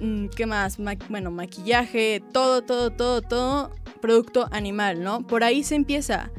mm, 0.00 0.26
¿qué 0.36 0.46
más? 0.46 0.78
bueno, 1.08 1.30
maquillaje, 1.30 2.22
todo, 2.32 2.62
todo, 2.62 2.90
todo, 2.90 3.22
todo 3.22 3.72
producto 4.00 4.48
animal, 4.52 5.02
¿no? 5.02 5.26
Por 5.26 5.42
ahí 5.42 5.64
se 5.64 5.74
empieza. 5.74 6.30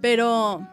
Pero 0.00 0.66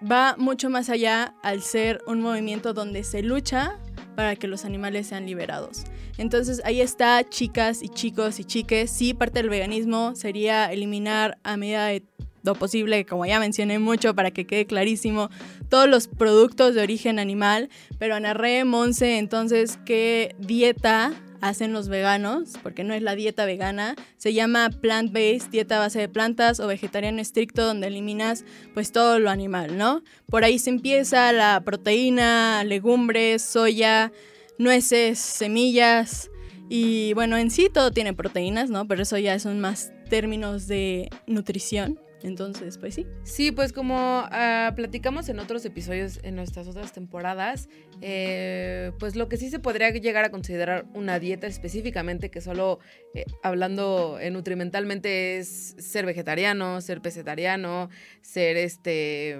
va 0.00 0.36
mucho 0.38 0.70
más 0.70 0.88
allá 0.88 1.34
al 1.42 1.62
ser 1.62 2.00
un 2.06 2.20
movimiento 2.22 2.72
donde 2.72 3.02
se 3.04 3.22
lucha 3.22 3.78
para 4.18 4.34
que 4.34 4.48
los 4.48 4.64
animales 4.64 5.06
sean 5.06 5.26
liberados. 5.26 5.84
Entonces 6.16 6.60
ahí 6.64 6.80
está, 6.80 7.22
chicas 7.22 7.84
y 7.84 7.88
chicos 7.88 8.40
y 8.40 8.44
chiques, 8.44 8.90
sí, 8.90 9.14
parte 9.14 9.38
del 9.38 9.48
veganismo 9.48 10.16
sería 10.16 10.72
eliminar 10.72 11.38
a 11.44 11.56
medida 11.56 11.86
de 11.86 12.02
lo 12.42 12.56
posible, 12.56 13.06
como 13.06 13.26
ya 13.26 13.38
mencioné 13.38 13.78
mucho 13.78 14.16
para 14.16 14.32
que 14.32 14.44
quede 14.44 14.66
clarísimo, 14.66 15.30
todos 15.68 15.88
los 15.88 16.08
productos 16.08 16.74
de 16.74 16.82
origen 16.82 17.20
animal, 17.20 17.68
pero 18.00 18.16
Ana 18.16 18.34
Re, 18.34 18.64
Monse, 18.64 19.18
entonces, 19.18 19.78
¿qué 19.86 20.34
dieta 20.40 21.12
hacen 21.40 21.72
los 21.72 21.88
veganos? 21.88 22.54
Porque 22.62 22.84
no 22.84 22.94
es 22.94 23.02
la 23.02 23.14
dieta 23.14 23.44
vegana, 23.44 23.96
se 24.16 24.32
llama 24.32 24.70
plant-based, 24.70 25.50
dieta 25.50 25.78
base 25.78 26.00
de 26.00 26.08
plantas 26.08 26.60
o 26.60 26.66
vegetariano 26.66 27.20
estricto, 27.20 27.64
donde 27.64 27.88
eliminas 27.88 28.44
pues 28.74 28.92
todo 28.92 29.18
lo 29.18 29.30
animal, 29.30 29.76
¿no? 29.76 30.02
Por 30.30 30.44
ahí 30.44 30.58
se 30.58 30.70
empieza 30.70 31.32
la 31.32 31.62
proteína, 31.64 32.64
legumbres, 32.64 33.42
soya, 33.42 34.12
nueces, 34.58 35.18
semillas 35.18 36.30
y 36.68 37.14
bueno, 37.14 37.36
en 37.36 37.50
sí 37.50 37.70
todo 37.72 37.92
tiene 37.92 38.12
proteínas, 38.12 38.70
¿no? 38.70 38.86
Pero 38.86 39.02
eso 39.02 39.16
ya 39.18 39.38
son 39.38 39.60
más 39.60 39.92
términos 40.08 40.66
de 40.66 41.08
nutrición. 41.26 41.98
Entonces, 42.22 42.78
pues 42.78 42.94
sí. 42.94 43.06
Sí, 43.22 43.52
pues 43.52 43.72
como 43.72 43.96
ah, 43.98 44.72
platicamos 44.74 45.28
en 45.28 45.38
otros 45.38 45.64
episodios, 45.64 46.18
en 46.22 46.34
nuestras 46.34 46.66
otras 46.66 46.92
temporadas, 46.92 47.68
eh, 48.00 48.92
pues 48.98 49.14
lo 49.14 49.28
que 49.28 49.36
sí 49.36 49.50
se 49.50 49.58
podría 49.58 49.90
llegar 49.90 50.24
a 50.24 50.30
considerar 50.30 50.86
una 50.94 51.18
dieta 51.18 51.46
específicamente, 51.46 52.30
que 52.30 52.40
solo 52.40 52.80
eh, 53.14 53.24
hablando 53.42 54.18
eh, 54.20 54.30
nutrimentalmente 54.30 55.38
es 55.38 55.76
ser 55.78 56.06
vegetariano, 56.06 56.80
ser 56.80 57.00
pesetariano, 57.00 57.88
ser 58.20 58.56
este... 58.56 59.38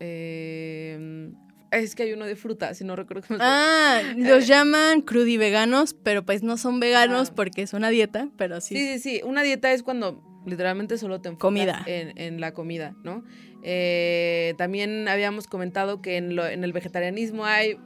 Eh, 0.00 1.32
es 1.70 1.94
que 1.94 2.04
hay 2.04 2.12
uno 2.12 2.26
de 2.26 2.36
fruta, 2.36 2.74
si 2.74 2.84
no 2.84 2.94
recuerdo 2.94 3.26
cómo 3.26 3.38
se 3.38 3.44
llama. 3.44 3.98
Ah, 3.98 4.02
los 4.16 4.46
llaman 4.46 5.00
crudiveganos, 5.00 5.94
pero 5.94 6.24
pues 6.24 6.42
no 6.42 6.56
son 6.56 6.78
veganos 6.78 7.30
ah. 7.30 7.32
porque 7.34 7.62
es 7.62 7.72
una 7.72 7.88
dieta, 7.88 8.28
pero 8.36 8.60
sí. 8.60 8.76
Sí, 8.76 8.92
sí, 8.92 8.98
sí. 8.98 9.22
Una 9.24 9.42
dieta 9.42 9.72
es 9.72 9.82
cuando 9.82 10.22
literalmente 10.44 10.98
solo 10.98 11.20
te 11.20 11.28
enfocas 11.28 11.40
comida. 11.40 11.82
En, 11.86 12.40
la 12.40 12.52
comida, 12.52 12.94
¿no? 13.02 13.24
Eh, 13.62 14.54
también 14.58 15.08
habíamos 15.08 15.46
comentado 15.46 16.02
que 16.02 16.16
en, 16.16 16.36
lo, 16.36 16.46
en 16.46 16.64
el 16.64 16.72
vegetarianismo 16.72 17.44
hay 17.44 17.78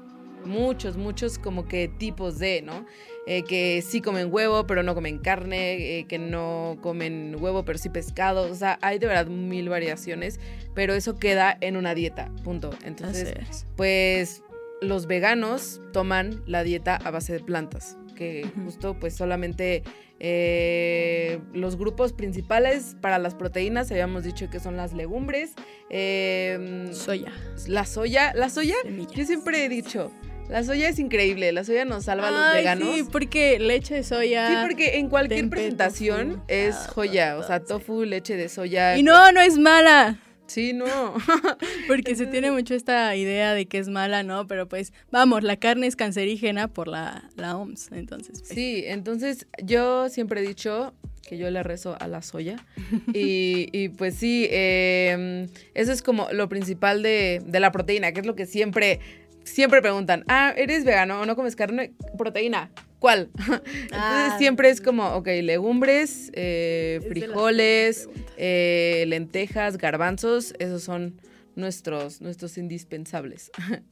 muchos, 0.45 0.97
muchos 0.97 1.39
como 1.39 1.67
que 1.67 1.89
tipos 1.89 2.39
de, 2.39 2.63
¿no? 2.63 2.87
Eh, 3.27 3.43
que 3.43 3.83
sí 3.87 4.01
comen 4.01 4.33
huevo, 4.33 4.67
pero 4.67 4.83
no 4.83 4.95
comen 4.95 5.19
carne, 5.19 5.99
eh, 5.99 6.07
que 6.07 6.19
no 6.19 6.79
comen 6.81 7.37
huevo, 7.39 7.65
pero 7.65 7.79
sí 7.79 7.91
pescado. 7.91 8.51
O 8.51 8.55
sea, 8.55 8.79
hay 8.81 8.99
de 8.99 9.07
verdad 9.07 9.27
mil 9.27 9.69
variaciones, 9.69 10.41
pero 10.75 10.95
eso 10.95 11.19
queda 11.19 11.57
en 11.61 11.77
una 11.77 11.95
dieta, 11.95 12.33
punto. 12.43 12.71
Entonces, 12.85 13.67
pues 13.77 14.43
los 14.81 15.07
veganos 15.07 15.83
toman 15.93 16.43
la 16.47 16.63
dieta 16.63 16.97
a 16.97 17.11
base 17.11 17.35
de 17.35 17.41
plantas, 17.41 17.98
que 18.19 18.45
justo 18.65 18.99
pues 18.99 19.15
solamente 19.15 19.85
eh, 20.19 21.39
los 21.53 21.77
grupos 21.77 22.13
principales 22.13 22.97
para 23.01 23.19
las 23.19 23.37
proteínas 23.37 23.91
habíamos 23.93 24.25
dicho 24.25 24.51
que 24.51 24.59
son 24.59 24.77
las 24.77 24.93
legumbres, 24.93 25.53
em, 25.89 26.93
soya. 26.93 27.33
La 27.69 27.85
soya, 27.85 28.33
la 28.35 28.51
soya, 28.51 28.75
yo 29.15 29.25
siempre 29.25 29.65
he 29.65 29.69
dicho, 29.69 30.11
la 30.49 30.65
soya 30.65 30.89
es 30.89 30.99
increíble, 30.99 31.53
la 31.53 31.63
soya 31.63 31.85
nos 31.85 32.07
salva 32.07 32.29
a 32.29 32.31
los 32.33 32.55
veganos. 32.55 32.95
Sí, 32.97 33.05
porque 33.05 33.61
leche 33.61 33.95
de 33.95 34.03
soya. 34.03 34.49
Sí, 34.49 34.55
porque 34.67 34.99
en 34.99 35.09
cualquier 35.09 35.49
presentación 35.49 36.43
es 36.49 36.75
joya, 36.89 37.37
o 37.39 37.45
sea, 37.45 37.61
tofu, 37.61 38.05
leche 38.05 38.37
de 38.37 38.49
soya. 38.49 38.97
Y 38.99 39.05
no, 39.05 39.31
no 39.31 39.41
es 39.41 39.57
mala. 39.57 40.19
Sí, 40.49 40.73
no. 40.73 40.87
porque 41.87 42.17
se 42.17 42.27
tiene 42.27 42.51
mucho 42.51 42.75
esta 42.75 43.15
idea 43.15 43.55
de 43.55 43.67
que 43.67 43.79
es 43.79 43.89
mala, 43.89 44.23
¿no? 44.23 44.47
Pero 44.47 44.67
pues, 44.69 44.93
vamos, 45.11 45.43
la 45.45 45.57
carne 45.57 45.87
es 45.87 45.95
cancerígena 45.95 46.69
por 46.69 46.89
la, 46.89 47.29
la 47.37 47.57
OMS, 47.57 47.93
entonces. 47.93 48.41
Pues. 48.41 48.55
Sí, 48.55 48.83
entonces 48.87 49.47
yo 49.63 50.09
siempre 50.09 50.41
he 50.41 50.49
dicho 50.49 50.95
que 51.29 51.37
yo 51.37 51.51
le 51.51 51.63
rezo 51.63 51.97
a 52.01 52.09
la 52.09 52.23
soya. 52.23 52.57
y, 53.13 53.69
y, 53.73 53.91
pues 53.91 54.15
sí, 54.15 54.49
em, 54.51 55.47
eso 55.75 55.93
es 55.93 56.03
como 56.03 56.29
lo 56.33 56.49
principal 56.49 57.03
de, 57.03 57.43
de 57.45 57.61
la 57.61 57.71
proteína, 57.71 58.13
que 58.13 58.21
es 58.21 58.27
lo 58.27 58.35
que 58.35 58.47
siempre 58.47 59.01
siempre 59.49 59.83
preguntan, 59.83 60.25
ah, 60.29 60.53
¿eres 60.57 60.85
vegano 60.85 61.21
o 61.21 61.27
no 61.27 61.37
comes 61.37 61.57
carne? 61.57 61.93
Proteína. 62.17 62.71
¿Cuál? 62.99 63.31
Entonces 63.39 63.91
ah, 63.93 64.37
siempre 64.39 64.71
es 64.71 64.81
como, 64.81 65.15
ok, 65.15 65.29
legumbres, 65.43 66.31
eh, 66.35 67.01
frijoles, 67.09 68.09
eh, 68.37 69.05
lentejas, 69.07 69.79
garbanzos, 69.79 70.55
esos 70.59 70.83
son 70.83 71.21
nuestros, 71.55 72.21
nuestros 72.21 72.59
indispensables. 72.59 73.51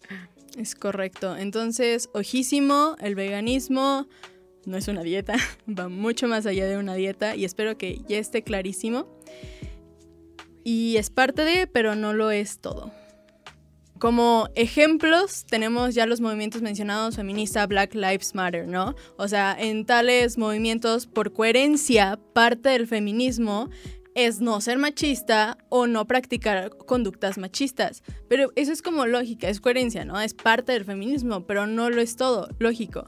Es 0.57 0.75
correcto. 0.75 1.37
Entonces, 1.37 2.09
ojísimo, 2.15 2.97
el 3.01 3.15
veganismo 3.15 4.09
no 4.65 4.79
es 4.79 4.89
una 4.89 5.03
dieta, 5.03 5.35
va 5.69 5.89
mucho 5.89 6.29
más 6.29 6.47
allá 6.47 6.67
de 6.67 6.79
una 6.79 6.95
dieta 6.95 7.37
y 7.37 7.45
espero 7.45 7.77
que 7.77 8.01
ya 8.09 8.17
esté 8.19 8.43
clarísimo. 8.43 9.07
Y 10.65 10.97
es 10.97 11.11
parte 11.11 11.45
de, 11.45 11.67
pero 11.67 11.95
no 11.95 12.15
lo 12.15 12.31
es 12.31 12.59
todo. 12.59 12.91
Como 13.99 14.49
ejemplos 14.55 15.47
tenemos 15.47 15.95
ya 15.95 16.05
los 16.05 16.21
movimientos 16.21 16.61
mencionados 16.61 17.17
feminista 17.17 17.67
Black 17.67 17.95
Lives 17.95 18.35
Matter, 18.35 18.69
¿no? 18.69 18.95
O 19.17 19.27
sea, 19.27 19.57
en 19.59 19.87
tales 19.87 20.37
movimientos, 20.37 21.07
por 21.07 21.33
coherencia, 21.33 22.19
parte 22.35 22.69
del 22.69 22.87
feminismo 22.87 23.71
es 24.15 24.41
no 24.41 24.61
ser 24.61 24.79
machista 24.79 25.59
o 25.69 25.87
no 25.87 26.07
practicar 26.07 26.71
conductas 26.71 27.39
machistas. 27.39 28.03
Pero 28.29 28.51
eso 28.57 28.73
es 28.73 28.83
como 28.83 29.07
lógica, 29.07 29.49
es 29.49 29.61
coherencia, 29.61 30.05
¿no? 30.05 30.21
Es 30.21 30.35
parte 30.35 30.73
del 30.73 30.85
feminismo, 30.85 31.47
pero 31.47 31.67
no 31.67 31.89
lo 31.89 32.01
es 32.01 32.17
todo, 32.17 32.49
lógico. 32.59 33.05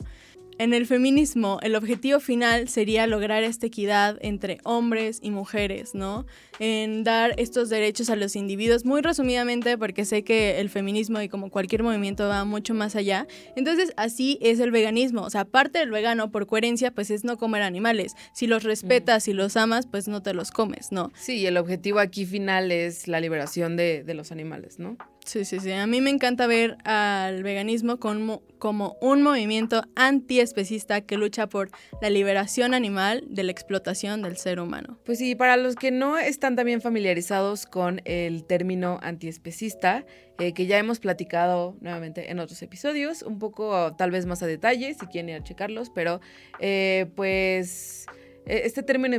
En 0.59 0.75
el 0.75 0.87
feminismo, 0.87 1.59
el 1.63 1.77
objetivo 1.77 2.19
final 2.19 2.69
sería 2.69 3.07
lograr 3.07 3.45
esta 3.45 3.67
equidad 3.67 4.19
entre 4.21 4.59
hombres 4.65 5.21
y 5.23 5.31
mujeres, 5.31 5.95
¿no? 5.95 6.27
en 6.59 7.05
dar 7.05 7.35
estos 7.39 7.69
derechos 7.69 8.11
a 8.11 8.17
los 8.17 8.37
individuos, 8.37 8.85
muy 8.85 9.01
resumidamente 9.01 9.79
porque 9.79 10.05
sé 10.05 10.25
que 10.25 10.61
el 10.61 10.71
feminismo 10.71 11.21
y 11.21 11.29
como 11.29 11.51
cualquier 11.51 11.83
movimiento 11.83 12.29
va 12.29 12.45
mucho 12.45 12.75
más 12.75 12.97
allá. 12.97 13.27
Entonces, 13.57 13.93
así 13.97 14.39
es 14.41 14.61
el 14.61 14.71
veganismo. 14.71 15.23
O 15.23 15.31
sea, 15.31 15.43
aparte 15.43 15.79
del 15.79 15.91
vegano, 15.91 16.31
por 16.31 16.47
coherencia, 16.47 16.91
pues 16.91 17.11
es 17.11 17.25
no 17.25 17.37
comer 17.37 17.63
animales. 17.63 18.15
Si 18.33 18.47
los 18.47 18.65
respetas 18.65 19.29
y 19.29 19.33
los 19.33 19.57
amas, 19.57 19.87
pues 19.87 20.09
no 20.09 20.23
te 20.23 20.35
los 20.35 20.51
comes, 20.51 20.93
¿no? 20.93 21.13
Sí, 21.15 21.47
el 21.47 21.57
objetivo 21.57 22.01
aquí 22.01 22.27
final 22.27 22.73
es 22.73 23.09
la 23.09 23.21
liberación 23.21 23.77
de 23.77 24.15
los 24.15 24.33
animales, 24.33 24.79
¿no? 24.79 24.97
Sí, 25.29 25.45
sí, 25.45 25.61
sí. 25.61 25.73
A 25.73 25.87
mí 25.87 26.01
me 26.01 26.09
encanta 26.09 26.47
ver 26.47 26.79
al 26.85 27.43
veganismo 27.43 28.01
como, 28.01 28.41
como 28.59 28.97
un 29.03 29.21
movimiento 29.21 29.83
antiespecista 29.95 31.03
que 31.03 31.19
lucha 31.19 31.51
por 31.51 31.69
la 32.01 32.09
liberación 32.09 32.73
animal 32.73 33.25
de 33.29 33.43
la 33.43 33.53
explotación 33.53 34.23
del 34.23 34.39
ser 34.39 34.59
humano. 34.59 34.99
Pues 35.05 35.19
sí, 35.19 35.35
para 35.35 35.59
los 35.59 35.75
que 35.75 35.91
no 35.91 36.17
están 36.17 36.57
también 36.57 36.81
familiarizados 36.81 37.67
con 37.67 38.01
el 38.07 38.47
término 38.47 39.01
antiespecista, 39.03 40.07
eh, 40.39 40.55
que 40.55 40.65
ya 40.65 40.79
hemos 40.79 40.99
platicado 40.99 41.77
nuevamente 41.83 42.31
en 42.31 42.39
otros 42.39 42.63
episodios, 42.63 43.21
un 43.21 43.39
poco 43.39 43.95
tal 43.97 44.11
vez 44.11 44.25
más 44.25 44.43
a 44.43 44.47
detalle, 44.47 44.95
si 44.95 45.07
quieren 45.09 45.29
ir 45.29 45.37
a 45.43 45.45
checarlos, 45.45 45.91
pero 45.91 46.23
eh, 46.59 47.11
pues 47.17 48.07
e, 48.49 48.63
este 48.65 48.83
término 48.83 49.15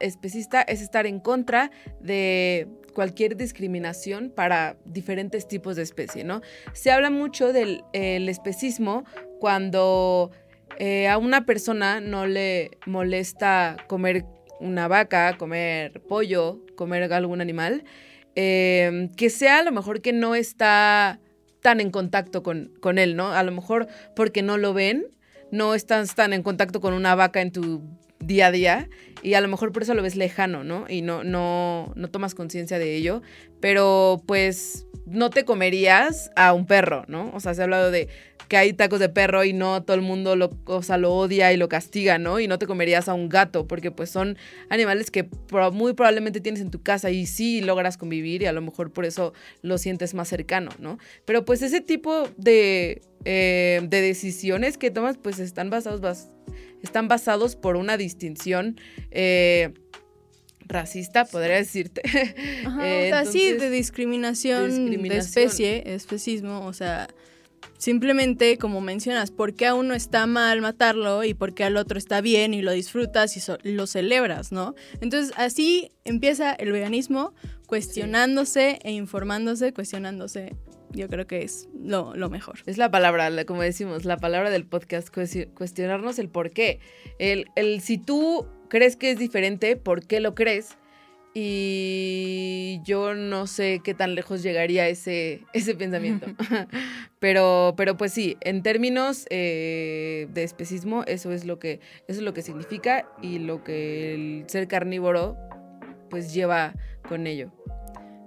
especista 0.00 0.62
es 0.62 0.80
estar 0.80 1.06
en 1.06 1.20
contra 1.20 1.70
de 2.00 2.66
cualquier 2.92 3.36
discriminación 3.36 4.30
para 4.30 4.76
diferentes 4.84 5.48
tipos 5.48 5.76
de 5.76 5.82
especie, 5.82 6.24
¿no? 6.24 6.40
Se 6.72 6.90
habla 6.90 7.10
mucho 7.10 7.52
del 7.52 7.82
especismo 7.92 9.04
cuando 9.38 10.30
eh, 10.78 11.08
a 11.08 11.18
una 11.18 11.44
persona 11.44 12.00
no 12.00 12.26
le 12.26 12.78
molesta 12.86 13.76
comer 13.86 14.24
una 14.60 14.88
vaca, 14.88 15.36
comer 15.36 16.00
pollo, 16.02 16.60
comer 16.76 17.12
algún 17.12 17.40
animal, 17.40 17.84
em, 18.34 19.08
que 19.14 19.30
sea 19.30 19.58
a 19.58 19.62
lo 19.62 19.72
mejor 19.72 20.00
que 20.00 20.12
no 20.12 20.34
está 20.34 21.20
tan 21.60 21.80
en 21.80 21.90
contacto 21.90 22.42
con, 22.42 22.72
con 22.80 22.98
él, 22.98 23.16
¿no? 23.16 23.32
A 23.32 23.42
lo 23.42 23.52
mejor 23.52 23.88
porque 24.14 24.42
no 24.42 24.56
lo 24.56 24.72
ven, 24.72 25.06
no 25.50 25.74
estás 25.74 26.14
tan 26.14 26.32
en 26.32 26.42
contacto 26.42 26.80
con 26.80 26.94
una 26.94 27.14
vaca 27.14 27.40
en 27.40 27.52
tu 27.52 27.82
día 28.30 28.46
a 28.46 28.52
día 28.52 28.88
y 29.22 29.34
a 29.34 29.40
lo 29.40 29.48
mejor 29.48 29.72
por 29.72 29.82
eso 29.82 29.92
lo 29.94 30.02
ves 30.02 30.16
lejano, 30.16 30.62
¿no? 30.64 30.86
Y 30.88 31.02
no, 31.02 31.24
no, 31.24 31.92
no 31.96 32.10
tomas 32.10 32.34
conciencia 32.34 32.78
de 32.78 32.94
ello, 32.94 33.22
pero 33.60 34.22
pues 34.24 34.86
no 35.04 35.30
te 35.30 35.44
comerías 35.44 36.30
a 36.36 36.52
un 36.52 36.64
perro, 36.64 37.04
¿no? 37.08 37.30
O 37.34 37.40
sea, 37.40 37.52
se 37.52 37.60
ha 37.60 37.64
hablado 37.64 37.90
de 37.90 38.08
que 38.48 38.56
hay 38.56 38.72
tacos 38.72 38.98
de 39.00 39.08
perro 39.08 39.44
y 39.44 39.52
no 39.52 39.82
todo 39.82 39.94
el 39.94 40.02
mundo 40.02 40.34
lo, 40.36 40.50
o 40.64 40.82
sea, 40.82 40.96
lo 40.96 41.12
odia 41.12 41.52
y 41.52 41.56
lo 41.56 41.68
castiga, 41.68 42.18
¿no? 42.18 42.40
Y 42.40 42.48
no 42.48 42.58
te 42.58 42.66
comerías 42.66 43.08
a 43.08 43.14
un 43.14 43.28
gato, 43.28 43.66
porque 43.66 43.90
pues 43.90 44.10
son 44.10 44.38
animales 44.68 45.10
que 45.10 45.28
muy 45.72 45.92
probablemente 45.92 46.40
tienes 46.40 46.60
en 46.60 46.70
tu 46.70 46.82
casa 46.82 47.10
y 47.10 47.26
sí 47.26 47.60
logras 47.60 47.96
convivir 47.96 48.42
y 48.42 48.46
a 48.46 48.52
lo 48.52 48.60
mejor 48.60 48.92
por 48.92 49.04
eso 49.04 49.34
lo 49.62 49.78
sientes 49.78 50.14
más 50.14 50.28
cercano, 50.28 50.70
¿no? 50.78 50.98
Pero 51.26 51.44
pues 51.44 51.62
ese 51.62 51.80
tipo 51.80 52.28
de, 52.36 53.02
eh, 53.24 53.80
de 53.84 54.00
decisiones 54.00 54.78
que 54.78 54.90
tomas 54.90 55.16
pues 55.16 55.38
están 55.38 55.70
basados 55.70 56.00
están 56.82 57.08
basados 57.08 57.56
por 57.56 57.76
una 57.76 57.96
distinción 57.96 58.80
eh, 59.10 59.72
racista, 60.70 61.24
podría 61.24 61.56
decirte. 61.56 62.02
Ajá, 62.64 62.78
o 62.78 62.82
sea, 62.82 63.24
sí, 63.24 63.52
de 63.52 63.70
discriminación, 63.70 64.90
de 64.90 65.16
especie, 65.16 65.94
especismo, 65.94 66.66
o 66.66 66.72
sea, 66.72 67.08
simplemente 67.78 68.58
como 68.58 68.80
mencionas, 68.80 69.30
¿por 69.30 69.54
qué 69.54 69.66
a 69.66 69.74
uno 69.74 69.94
está 69.94 70.26
mal 70.26 70.60
matarlo 70.60 71.24
y 71.24 71.34
por 71.34 71.54
qué 71.54 71.64
al 71.64 71.76
otro 71.76 71.98
está 71.98 72.20
bien 72.20 72.54
y 72.54 72.62
lo 72.62 72.72
disfrutas 72.72 73.36
y 73.36 73.72
lo 73.72 73.86
celebras, 73.86 74.52
¿no? 74.52 74.74
Entonces, 75.00 75.32
así 75.36 75.92
empieza 76.04 76.52
el 76.52 76.72
veganismo 76.72 77.34
cuestionándose 77.66 78.78
e 78.82 78.92
informándose, 78.92 79.72
cuestionándose 79.72 80.56
yo 80.92 81.08
creo 81.08 81.26
que 81.26 81.42
es 81.42 81.68
lo, 81.74 82.14
mejor. 82.30 82.60
Es 82.66 82.78
la 82.78 82.90
palabra, 82.90 83.44
como 83.44 83.62
decimos, 83.62 84.04
la 84.04 84.16
palabra 84.16 84.50
del 84.50 84.64
podcast, 84.64 85.08
cuestionarnos 85.54 86.18
el 86.18 86.28
por 86.28 86.50
qué. 86.50 86.80
El, 87.18 87.46
el 87.56 87.80
si 87.80 87.98
tú 87.98 88.46
crees 88.68 88.96
que 88.96 89.10
es 89.10 89.18
diferente, 89.18 89.76
¿por 89.76 90.06
qué 90.06 90.20
lo 90.20 90.34
crees? 90.34 90.76
Y 91.32 92.80
yo 92.82 93.14
no 93.14 93.46
sé 93.46 93.80
qué 93.84 93.94
tan 93.94 94.16
lejos 94.16 94.42
llegaría 94.42 94.88
ese, 94.88 95.42
ese 95.52 95.74
pensamiento. 95.74 96.26
pero, 97.20 97.74
pero 97.76 97.96
pues 97.96 98.12
sí, 98.12 98.36
en 98.40 98.62
términos 98.62 99.26
eh, 99.30 100.26
de 100.32 100.42
especismo, 100.42 101.04
eso 101.06 101.32
es, 101.32 101.44
lo 101.44 101.58
que, 101.58 101.80
eso 102.08 102.18
es 102.18 102.22
lo 102.22 102.34
que 102.34 102.42
significa 102.42 103.08
y 103.22 103.38
lo 103.38 103.62
que 103.62 104.14
el 104.14 104.44
ser 104.48 104.66
carnívoro 104.66 105.36
pues 106.08 106.34
lleva 106.34 106.74
con 107.08 107.28
ello. 107.28 107.52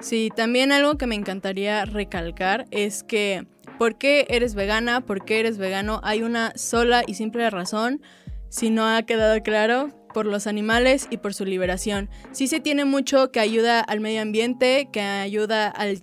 Sí, 0.04 0.32
también 0.36 0.74
algo 0.74 0.98
que 0.98 1.08
me 1.08 1.16
encantaría 1.16 1.86
recalcar 1.86 2.66
es 2.72 3.04
que 3.04 3.48
¿por 3.80 3.98
qué 3.98 4.28
eres 4.30 4.54
vegana? 4.54 5.00
¿Por 5.00 5.24
qué 5.24 5.39
eres 5.39 5.58
vegano? 5.58 6.02
Hay 6.04 6.24
una 6.24 6.52
sola 6.58 7.04
y 7.08 7.13
simple 7.13 7.50
razón, 7.50 8.02
si 8.50 8.70
no 8.70 8.86
ha 8.86 9.04
quedado 9.04 9.42
claro, 9.44 9.88
por 10.13 10.26
los 10.26 10.46
animales 10.46 11.08
y 11.10 11.18
por 11.18 11.34
su 11.34 11.46
liberación. 11.46 12.10
Sí 12.34 12.48
se 12.48 12.60
tiene 12.60 12.84
mucho 12.84 13.32
que 13.32 13.39
ayuda 13.39 13.80
al 13.80 14.02
medio 14.02 14.22
ambiente, 14.22 14.89
que 14.92 15.00
ayuda 15.00 15.70
al 15.70 16.02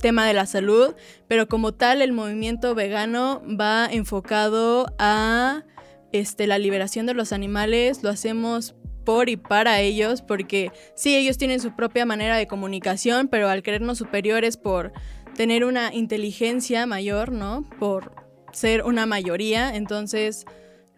tema 0.00 0.26
de 0.26 0.32
la 0.32 0.46
salud, 0.46 0.96
pero 1.28 1.46
como 1.46 1.72
tal 1.72 2.02
el 2.02 2.12
movimiento 2.12 2.74
vegano 2.74 3.42
va 3.48 3.86
enfocado 3.86 4.86
a 4.98 5.62
este, 6.10 6.48
la 6.48 6.58
liberación 6.58 7.06
de 7.06 7.14
los 7.14 7.32
animales, 7.32 8.02
lo 8.02 8.10
hacemos 8.10 8.74
por 9.06 9.30
y 9.30 9.38
para 9.38 9.80
ellos, 9.80 10.20
porque 10.20 10.70
sí, 10.94 11.16
ellos 11.16 11.38
tienen 11.38 11.60
su 11.60 11.74
propia 11.74 12.04
manera 12.04 12.36
de 12.36 12.46
comunicación, 12.46 13.28
pero 13.28 13.48
al 13.48 13.62
creernos 13.62 13.96
superiores 13.96 14.58
por 14.58 14.92
tener 15.34 15.64
una 15.64 15.94
inteligencia 15.94 16.84
mayor, 16.84 17.32
¿no? 17.32 17.64
Por 17.78 18.12
ser 18.52 18.82
una 18.82 19.06
mayoría, 19.06 19.74
entonces 19.74 20.44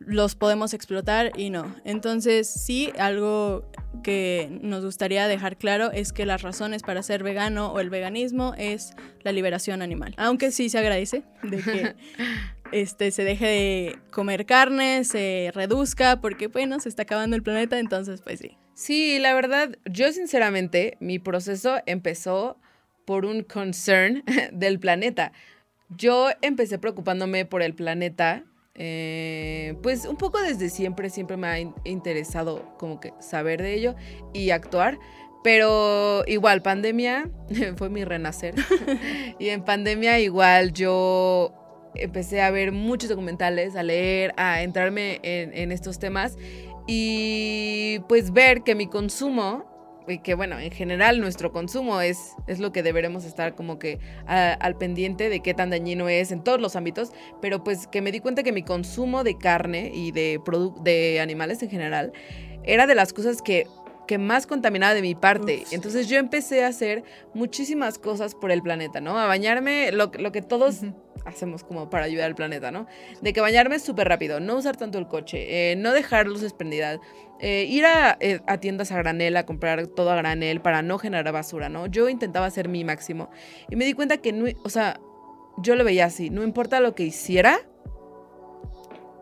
los 0.00 0.34
podemos 0.34 0.74
explotar 0.74 1.32
y 1.38 1.50
no. 1.50 1.74
Entonces 1.84 2.48
sí, 2.48 2.92
algo 2.98 3.64
que 4.02 4.58
nos 4.62 4.84
gustaría 4.84 5.26
dejar 5.28 5.56
claro 5.56 5.90
es 5.92 6.12
que 6.12 6.24
las 6.24 6.42
razones 6.42 6.82
para 6.82 7.02
ser 7.02 7.22
vegano 7.22 7.72
o 7.72 7.80
el 7.80 7.90
veganismo 7.90 8.54
es 8.56 8.94
la 9.22 9.32
liberación 9.32 9.82
animal. 9.82 10.14
Aunque 10.16 10.50
sí 10.50 10.70
se 10.70 10.78
agradece 10.78 11.24
de 11.42 11.58
que 11.58 11.94
este, 12.72 13.10
se 13.10 13.24
deje 13.24 13.46
de 13.46 13.98
comer 14.10 14.46
carne, 14.46 15.04
se 15.04 15.50
reduzca, 15.54 16.20
porque 16.20 16.48
bueno, 16.48 16.80
se 16.80 16.88
está 16.88 17.02
acabando 17.02 17.36
el 17.36 17.42
planeta, 17.42 17.78
entonces 17.78 18.20
pues 18.22 18.40
sí. 18.40 18.56
Sí, 18.74 19.18
la 19.18 19.34
verdad, 19.34 19.76
yo 19.86 20.12
sinceramente, 20.12 20.96
mi 21.00 21.18
proceso 21.18 21.78
empezó 21.86 22.58
por 23.04 23.24
un 23.24 23.42
concern 23.42 24.22
del 24.52 24.78
planeta. 24.78 25.32
Yo 25.88 26.28
empecé 26.42 26.78
preocupándome 26.78 27.44
por 27.44 27.62
el 27.62 27.74
planeta, 27.74 28.44
eh, 28.74 29.74
pues 29.82 30.04
un 30.04 30.16
poco 30.16 30.40
desde 30.40 30.68
siempre, 30.68 31.10
siempre 31.10 31.36
me 31.36 31.48
ha 31.48 31.58
interesado 31.84 32.76
como 32.78 33.00
que 33.00 33.12
saber 33.18 33.62
de 33.62 33.74
ello 33.74 33.94
y 34.32 34.50
actuar. 34.50 34.98
Pero 35.42 36.24
igual, 36.26 36.62
pandemia 36.62 37.30
fue 37.76 37.88
mi 37.90 38.04
renacer. 38.04 38.54
y 39.38 39.48
en 39.48 39.64
pandemia 39.64 40.20
igual 40.20 40.72
yo 40.72 41.54
empecé 41.94 42.42
a 42.42 42.50
ver 42.50 42.72
muchos 42.72 43.08
documentales, 43.08 43.76
a 43.76 43.82
leer, 43.82 44.32
a 44.36 44.62
entrarme 44.62 45.20
en, 45.22 45.72
estos 45.72 45.98
temas 45.98 46.36
y 46.86 48.00
pues 48.08 48.32
ver 48.32 48.62
que 48.62 48.74
mi 48.74 48.86
consumo, 48.86 49.64
y 50.06 50.18
que 50.20 50.34
bueno, 50.34 50.58
en 50.58 50.70
general 50.70 51.20
nuestro 51.20 51.52
consumo 51.52 52.00
es, 52.00 52.34
es 52.46 52.60
lo 52.60 52.72
que 52.72 52.82
deberemos 52.82 53.24
estar 53.24 53.54
como 53.54 53.78
que 53.78 53.98
al 54.26 54.76
pendiente 54.76 55.28
de 55.28 55.40
qué 55.40 55.52
tan 55.52 55.70
dañino 55.70 56.08
es 56.08 56.32
en 56.32 56.42
todos 56.42 56.60
los 56.60 56.76
ámbitos, 56.76 57.12
pero 57.42 57.62
pues 57.62 57.86
que 57.86 58.00
me 58.00 58.10
di 58.10 58.20
cuenta 58.20 58.42
que 58.42 58.52
mi 58.52 58.62
consumo 58.62 59.22
de 59.24 59.36
carne 59.36 59.90
y 59.92 60.12
de, 60.12 60.40
de 60.82 61.20
animales 61.20 61.62
en 61.62 61.70
general 61.70 62.12
era 62.64 62.86
de 62.86 62.94
las 62.94 63.12
cosas 63.12 63.42
que 63.42 63.66
que 64.08 64.18
más 64.18 64.46
contaminaba 64.46 64.94
de 64.94 65.02
mi 65.02 65.14
parte. 65.14 65.64
Entonces 65.70 66.08
yo 66.08 66.18
empecé 66.18 66.64
a 66.64 66.68
hacer 66.68 67.04
muchísimas 67.34 67.98
cosas 67.98 68.34
por 68.34 68.50
el 68.50 68.62
planeta, 68.62 69.00
¿no? 69.00 69.18
A 69.18 69.26
bañarme, 69.26 69.92
lo, 69.92 70.10
que 70.10 70.42
todos 70.42 70.80
hacemos 71.26 71.62
como 71.62 71.90
para 71.90 72.06
ayudar 72.06 72.26
al 72.26 72.34
planeta, 72.34 72.72
¿no? 72.72 72.86
De 73.20 73.32
que 73.32 73.40
bañarme 73.40 73.78
súper 73.78 74.08
rápido, 74.08 74.40
no 74.40 74.56
usar 74.56 74.76
tanto 74.76 74.98
el 74.98 75.06
coche, 75.06 75.72
eh, 75.72 75.76
no 75.76 75.92
dejar 75.92 76.26
luces 76.26 76.54
prendidas, 76.54 76.98
eh, 77.38 77.66
ir 77.68 77.84
eh, 78.20 78.40
a, 78.46 78.58
tiendas 78.58 78.90
a 78.90 78.96
granel 78.96 79.36
a 79.36 79.44
comprar 79.44 79.86
todo 79.86 80.10
a 80.10 80.16
granel 80.16 80.60
para 80.62 80.80
no 80.80 80.98
generar 80.98 81.32
basura, 81.32 81.68
¿no? 81.68 81.86
Yo 81.86 82.08
intentaba 82.08 82.46
hacer 82.46 82.68
mi 82.68 82.82
máximo 82.84 83.30
y 83.70 83.76
me 83.76 83.84
di 83.84 83.92
cuenta 83.92 84.16
que, 84.16 84.32
no, 84.32 84.46
o 84.64 84.70
sea, 84.70 85.00
yo 85.58 85.76
lo 85.76 85.84
veía 85.84 86.06
así, 86.06 86.30
no 86.30 86.42
importa 86.42 86.80
lo 86.80 86.94
que 86.94 87.04
hiciera, 87.04 87.60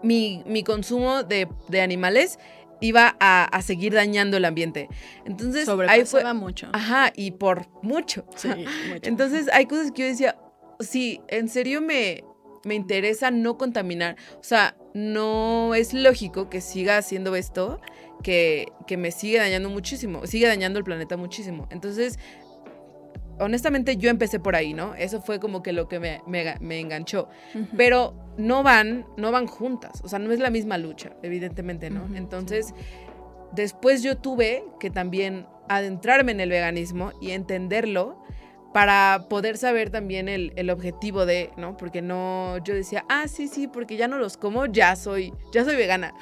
mi, 0.03 0.63
consumo 0.65 1.25
de, 1.25 1.49
de 1.69 1.81
animales 1.81 2.39
iba 2.81 3.17
a, 3.21 3.63
seguir 3.63 3.95
dañando 3.95 4.37
el 4.37 4.45
ambiente. 4.45 4.89
Entonces, 5.25 5.69
ahí 5.89 6.05
fue 6.05 6.33
mucho. 6.35 6.69
Ajá, 6.73 7.13
y 7.15 7.33
por 7.33 7.67
mucho. 7.83 8.25
Sí, 8.37 8.49
mucho. 8.89 9.01
Entonces, 9.03 9.49
hay 9.53 9.67
cosas 9.67 9.93
que 9.93 10.03
yo 10.03 10.09
decía, 10.09 10.39
sí, 10.81 11.21
en 11.29 11.49
serio 11.49 11.81
me, 11.81 12.25
me 12.65 12.75
interesa 12.75 13.31
no 13.31 13.57
contaminar. 13.57 14.17
O 14.39 14.45
sea, 14.45 14.77
no 14.95 15.75
es 15.75 15.95
lógico 15.95 16.49
que 16.51 16.61
siga 16.61 16.99
haciendo 16.99 17.37
esto 17.37 17.81
que, 18.23 18.73
que 18.87 18.97
me 18.97 19.11
sigue 19.11 19.39
dañando 19.39 19.71
muchísimo, 19.71 20.27
sigue 20.27 20.47
dañando 20.47 20.79
el 20.79 20.85
planeta 20.85 21.17
muchísimo. 21.17 21.69
Entonces, 21.71 22.19
honestamente 23.39 23.97
yo 23.97 24.11
empecé 24.11 24.41
por 24.41 24.57
ahí, 24.57 24.75
¿no? 24.75 24.95
Eso 24.95 25.21
fue 25.21 25.41
como 25.41 25.63
que 25.63 25.73
lo 25.73 25.89
que 25.89 26.01
me, 26.01 26.23
me, 26.27 26.81
enganchó. 26.81 27.29
Pero 27.77 28.15
no 28.37 28.63
van, 28.63 29.07
no 29.17 29.33
van 29.33 29.47
juntas, 29.47 30.01
o 30.03 30.09
sea, 30.09 30.19
no 30.19 30.33
es 30.33 30.41
la 30.41 30.51
misma 30.51 30.79
lucha, 30.79 31.13
evidentemente, 31.23 31.91
¿no? 31.91 32.09
Entonces, 32.15 32.75
después 33.53 34.03
yo 34.03 34.17
tuve 34.17 34.65
que 34.81 34.91
también 34.91 35.47
adentrarme 35.69 36.33
en 36.33 36.41
el 36.41 36.51
veganismo 36.51 37.13
y 37.21 37.33
entenderlo 37.33 38.23
para 38.73 39.27
poder 39.31 39.57
saber 39.57 39.91
también 39.91 40.29
el, 40.29 40.53
el, 40.57 40.69
objetivo 40.69 41.25
de, 41.25 41.51
¿no? 41.57 41.77
Porque 41.79 42.03
no, 42.03 42.59
yo 42.59 42.75
decía, 42.75 43.07
ah, 43.09 43.27
sí, 43.27 43.49
sí, 43.49 43.69
porque 43.69 43.97
ya 43.97 44.07
no 44.07 44.19
los 44.19 44.37
como, 44.37 44.67
ya 44.67 44.97
soy, 44.97 45.33
ya 45.51 45.65
soy 45.65 45.77
vegana. 45.77 46.13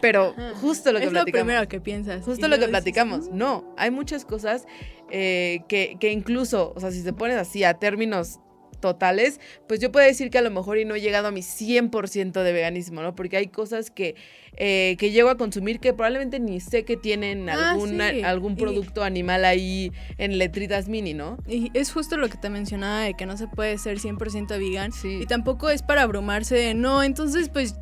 Pero 0.00 0.34
justo 0.60 0.92
lo 0.92 1.00
que 1.00 1.06
es 1.06 1.10
platicamos. 1.10 1.28
Es 1.28 1.34
lo 1.34 1.46
primero 1.46 1.68
que 1.68 1.80
piensas. 1.80 2.24
Justo 2.24 2.46
lo 2.48 2.58
que 2.58 2.68
platicamos. 2.68 3.30
No, 3.30 3.74
hay 3.76 3.90
muchas 3.90 4.24
cosas 4.24 4.66
eh, 5.10 5.60
que, 5.68 5.96
que, 5.98 6.12
incluso, 6.12 6.72
o 6.74 6.80
sea, 6.80 6.90
si 6.90 7.02
se 7.02 7.12
pones 7.12 7.36
así 7.36 7.64
a 7.64 7.74
términos 7.74 8.40
totales, 8.80 9.40
pues 9.66 9.80
yo 9.80 9.90
puedo 9.92 10.06
decir 10.06 10.30
que 10.30 10.38
a 10.38 10.42
lo 10.42 10.50
mejor 10.50 10.78
y 10.78 10.84
no 10.84 10.94
he 10.94 11.00
llegado 11.00 11.28
a 11.28 11.30
mi 11.30 11.40
100% 11.40 12.42
de 12.42 12.52
veganismo, 12.52 13.02
¿no? 13.02 13.14
Porque 13.14 13.36
hay 13.36 13.48
cosas 13.48 13.90
que, 13.90 14.14
eh, 14.56 14.96
que 14.98 15.10
llego 15.10 15.30
a 15.30 15.36
consumir 15.36 15.80
que 15.80 15.92
probablemente 15.92 16.40
ni 16.40 16.60
sé 16.60 16.84
que 16.84 16.96
tienen 16.96 17.48
ah, 17.48 17.76
algún 18.24 18.56
producto 18.56 19.02
animal 19.02 19.44
ahí 19.44 19.92
en 20.16 20.38
letritas 20.38 20.88
mini, 20.88 21.14
¿no? 21.14 21.38
Y 21.46 21.70
es 21.74 21.92
justo 21.92 22.16
lo 22.16 22.28
que 22.28 22.36
te 22.36 22.50
mencionaba 22.50 23.00
de 23.00 23.14
que 23.14 23.26
no 23.26 23.36
se 23.36 23.48
puede 23.48 23.78
ser 23.78 23.98
100% 23.98 24.58
vegan. 24.58 24.92
Y 25.04 25.26
tampoco 25.26 25.70
es 25.70 25.82
para 25.82 26.02
abrumarse 26.02 26.54
de, 26.54 26.74
no, 26.74 27.02
entonces 27.02 27.48
pues 27.48 27.74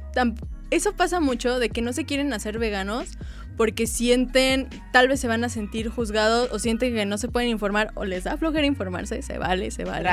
eso 0.71 0.95
pasa 0.97 1.21
mucho 1.21 1.59
de 1.59 1.69
que 1.69 1.83
no 1.83 1.93
se 1.93 2.05
quieren 2.05 2.33
hacer 2.33 2.59
veganos 2.59 3.11
porque 3.57 3.87
sienten, 3.87 4.69
tal 4.93 5.09
vez 5.09 5.21
se 5.21 5.29
van 5.29 5.45
a 5.45 5.49
sentir 5.49 5.89
juzgados 5.89 6.51
o 6.53 6.59
sienten 6.59 6.95
que 6.95 7.07
no 7.07 7.19
se 7.19 7.29
pueden 7.29 7.49
informar 7.49 7.91
o 7.95 8.05
les 8.05 8.25
da 8.25 8.37
flojera 8.37 8.67
informarse, 8.67 9.23
se 9.23 9.39
vale, 9.39 9.71
se 9.71 9.85
vale. 9.85 10.09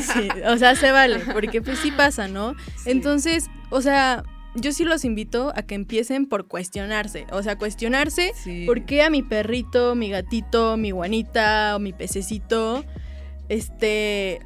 Sí, 0.00 0.28
o 0.46 0.56
sea, 0.56 0.74
se 0.76 0.90
vale, 0.90 1.20
porque 1.32 1.60
pues 1.60 1.78
sí 1.78 1.90
pasa, 1.90 2.26
¿no? 2.26 2.54
Entonces, 2.86 3.46
o 3.70 3.80
sea, 3.82 4.24
yo 4.54 4.72
sí 4.72 4.84
los 4.84 5.04
invito 5.04 5.52
a 5.56 5.62
que 5.62 5.74
empiecen 5.74 6.26
por 6.26 6.46
cuestionarse, 6.46 7.26
o 7.32 7.42
sea, 7.42 7.56
cuestionarse 7.56 8.32
por 8.66 8.84
qué 8.84 9.02
a 9.02 9.10
mi 9.10 9.22
perrito, 9.22 9.94
mi 9.94 10.10
gatito, 10.10 10.76
mi 10.76 10.90
guanita 10.90 11.76
o 11.76 11.78
mi 11.78 11.92
pececito, 11.92 12.84
este, 13.48 14.40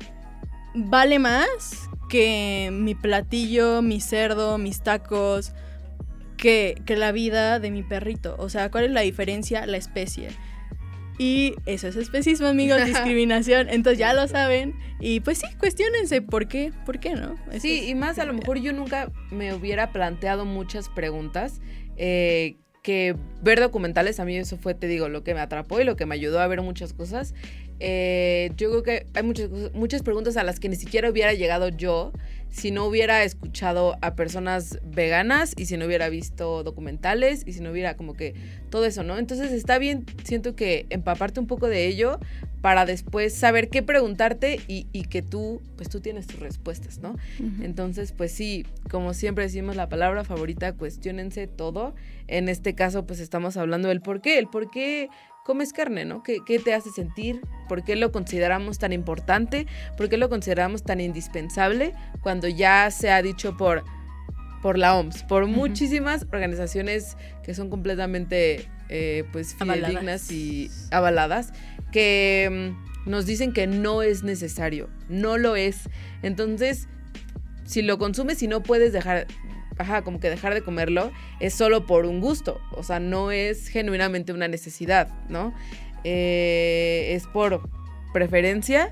vale 0.74 1.18
más 1.18 1.88
que 2.08 2.70
mi 2.72 2.94
platillo, 2.94 3.82
mi 3.82 4.00
cerdo, 4.00 4.58
mis 4.58 4.82
tacos, 4.82 5.52
que, 6.38 6.80
que, 6.86 6.96
la 6.96 7.12
vida 7.12 7.60
de 7.60 7.70
mi 7.70 7.82
perrito. 7.82 8.36
O 8.38 8.48
sea, 8.48 8.70
¿cuál 8.70 8.84
es 8.84 8.90
la 8.92 9.02
diferencia? 9.02 9.66
La 9.66 9.76
especie. 9.76 10.30
Y 11.18 11.56
eso 11.66 11.88
es 11.88 11.96
especismo, 11.96 12.46
amigos, 12.46 12.82
discriminación. 12.86 13.68
Entonces 13.68 13.98
ya 13.98 14.14
lo 14.14 14.26
saben. 14.28 14.74
Y 15.00 15.20
pues 15.20 15.38
sí, 15.38 15.46
cuestionense 15.58 16.22
por 16.22 16.48
qué, 16.48 16.72
por 16.86 17.00
qué 17.00 17.14
no. 17.14 17.36
sí, 17.58 17.88
y 17.88 17.94
más 17.94 18.18
a 18.18 18.24
lo 18.24 18.32
mejor 18.32 18.58
yo 18.58 18.72
nunca 18.72 19.10
me 19.30 19.52
hubiera 19.52 19.92
planteado 19.92 20.44
muchas 20.44 20.88
preguntas. 20.88 21.60
Eh, 21.96 22.56
que 22.82 23.16
ver 23.42 23.60
documentales, 23.60 24.20
a 24.20 24.24
mí 24.24 24.36
eso 24.36 24.56
fue, 24.56 24.72
te 24.72 24.86
digo, 24.86 25.08
lo 25.08 25.22
que 25.22 25.34
me 25.34 25.40
atrapó 25.40 25.80
y 25.80 25.84
lo 25.84 25.96
que 25.96 26.06
me 26.06 26.14
ayudó 26.14 26.40
a 26.40 26.46
ver 26.46 26.62
muchas 26.62 26.92
cosas. 26.92 27.34
Eh, 27.80 28.50
yo 28.56 28.70
creo 28.70 28.82
que 28.82 29.06
hay 29.14 29.22
muchas, 29.22 29.50
muchas 29.74 30.02
preguntas 30.02 30.36
a 30.36 30.42
las 30.42 30.58
que 30.58 30.68
ni 30.68 30.76
siquiera 30.76 31.10
hubiera 31.10 31.32
llegado 31.34 31.68
yo 31.68 32.12
si 32.50 32.70
no 32.70 32.86
hubiera 32.86 33.22
escuchado 33.24 33.96
a 34.00 34.14
personas 34.14 34.78
veganas 34.84 35.54
y 35.56 35.66
si 35.66 35.76
no 35.76 35.86
hubiera 35.86 36.08
visto 36.08 36.62
documentales 36.62 37.42
y 37.46 37.52
si 37.52 37.60
no 37.60 37.70
hubiera 37.70 37.96
como 37.96 38.14
que 38.14 38.34
todo 38.70 38.84
eso, 38.84 39.02
¿no? 39.02 39.18
Entonces 39.18 39.52
está 39.52 39.78
bien, 39.78 40.04
siento 40.24 40.56
que 40.56 40.86
empaparte 40.90 41.40
un 41.40 41.46
poco 41.46 41.68
de 41.68 41.86
ello 41.86 42.18
para 42.60 42.86
después 42.86 43.34
saber 43.34 43.68
qué 43.68 43.82
preguntarte 43.82 44.60
y, 44.66 44.84
que 45.04 45.22
tú, 45.22 45.62
pues 45.76 45.88
tú 45.88 46.00
tienes 46.00 46.26
tus 46.26 46.40
respuestas, 46.40 46.98
¿no? 46.98 47.14
Entonces, 47.62 48.12
pues 48.12 48.32
sí, 48.32 48.66
como 48.90 49.14
siempre 49.14 49.44
decimos 49.44 49.76
la 49.76 49.88
palabra 49.88 50.24
favorita, 50.24 50.72
cuestionense 50.72 51.46
todo. 51.46 51.94
En 52.26 52.48
este 52.48 52.74
caso, 52.74 53.06
pues 53.06 53.20
estamos 53.20 53.56
hablando 53.56 53.88
del 53.88 54.00
por 54.00 54.20
qué, 54.20 54.38
el 54.38 54.48
por 54.48 54.70
qué 54.70 55.08
comes 55.48 55.72
carne, 55.72 56.04
¿no? 56.04 56.22
¿Qué, 56.22 56.58
te 56.58 56.74
hace 56.74 56.90
sentir? 56.90 57.40
¿Por 57.70 57.82
qué 57.82 57.96
lo 57.96 58.12
consideramos 58.12 58.78
tan 58.78 58.92
importante? 58.92 59.66
¿Por 59.96 60.10
qué 60.10 60.18
lo 60.18 60.28
consideramos 60.28 60.82
tan 60.82 61.00
indispensable 61.00 61.94
cuando 62.20 62.48
ya 62.48 62.90
se 62.90 63.10
ha 63.10 63.22
dicho 63.22 63.56
por, 63.56 63.82
por 64.60 64.76
la 64.76 64.94
OMS, 64.94 65.22
por 65.22 65.46
muchísimas 65.46 66.26
organizaciones 66.30 67.16
que 67.42 67.54
son 67.54 67.70
completamente 67.70 68.68
eh, 68.90 69.24
pues 69.32 69.54
fidedignas 69.54 70.30
y 70.30 70.70
avaladas, 70.90 71.54
que 71.92 72.74
mm, 73.06 73.10
nos 73.10 73.24
dicen 73.24 73.54
que 73.54 73.66
no 73.66 74.02
es 74.02 74.22
necesario, 74.24 74.90
no 75.08 75.38
lo 75.38 75.56
es. 75.56 75.88
Entonces, 76.20 76.88
si 77.64 77.80
lo 77.80 77.96
consumes 77.96 78.42
y 78.42 78.48
no 78.48 78.62
puedes 78.62 78.92
dejar 78.92 79.26
ajá, 79.78 80.02
como 80.02 80.20
que 80.20 80.28
dejar 80.28 80.54
de 80.54 80.62
comerlo 80.62 81.10
es 81.40 81.54
solo 81.54 81.86
por 81.86 82.04
un 82.04 82.20
gusto, 82.20 82.60
o 82.72 82.82
sea, 82.82 83.00
no 83.00 83.30
es 83.30 83.68
genuinamente 83.68 84.32
una 84.32 84.48
necesidad, 84.48 85.08
¿no? 85.28 85.54
Eh, 86.04 87.12
es 87.14 87.26
por 87.26 87.62
preferencia, 88.12 88.90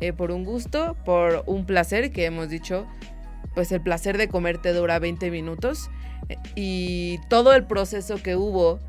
eh, 0.00 0.12
por 0.12 0.30
un 0.30 0.44
gusto, 0.44 0.96
por 1.04 1.44
un 1.46 1.66
placer, 1.66 2.10
que 2.12 2.24
hemos 2.24 2.48
dicho, 2.48 2.86
pues 3.54 3.70
el 3.72 3.80
placer 3.80 4.18
de 4.18 4.28
comer 4.28 4.58
te 4.58 4.72
dura 4.72 4.98
20 4.98 5.30
minutos 5.30 5.90
eh, 6.28 6.36
y 6.54 7.18
todo 7.28 7.54
el 7.54 7.64
proceso 7.64 8.16
que 8.22 8.36
hubo 8.36 8.80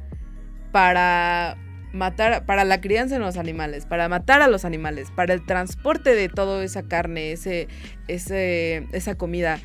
para 0.71 1.57
matar, 1.93 2.45
para 2.45 2.65
la 2.65 2.81
crianza 2.81 3.15
de 3.15 3.21
los 3.21 3.37
animales, 3.37 3.85
para 3.85 4.09
matar 4.09 4.41
a 4.41 4.47
los 4.47 4.65
animales, 4.65 5.09
para 5.15 5.33
el 5.33 5.45
transporte 5.45 6.15
de 6.15 6.27
toda 6.27 6.63
esa 6.63 6.83
carne, 6.83 7.31
ese, 7.31 7.67
ese, 8.07 8.87
esa 8.91 9.15
comida, 9.15 9.59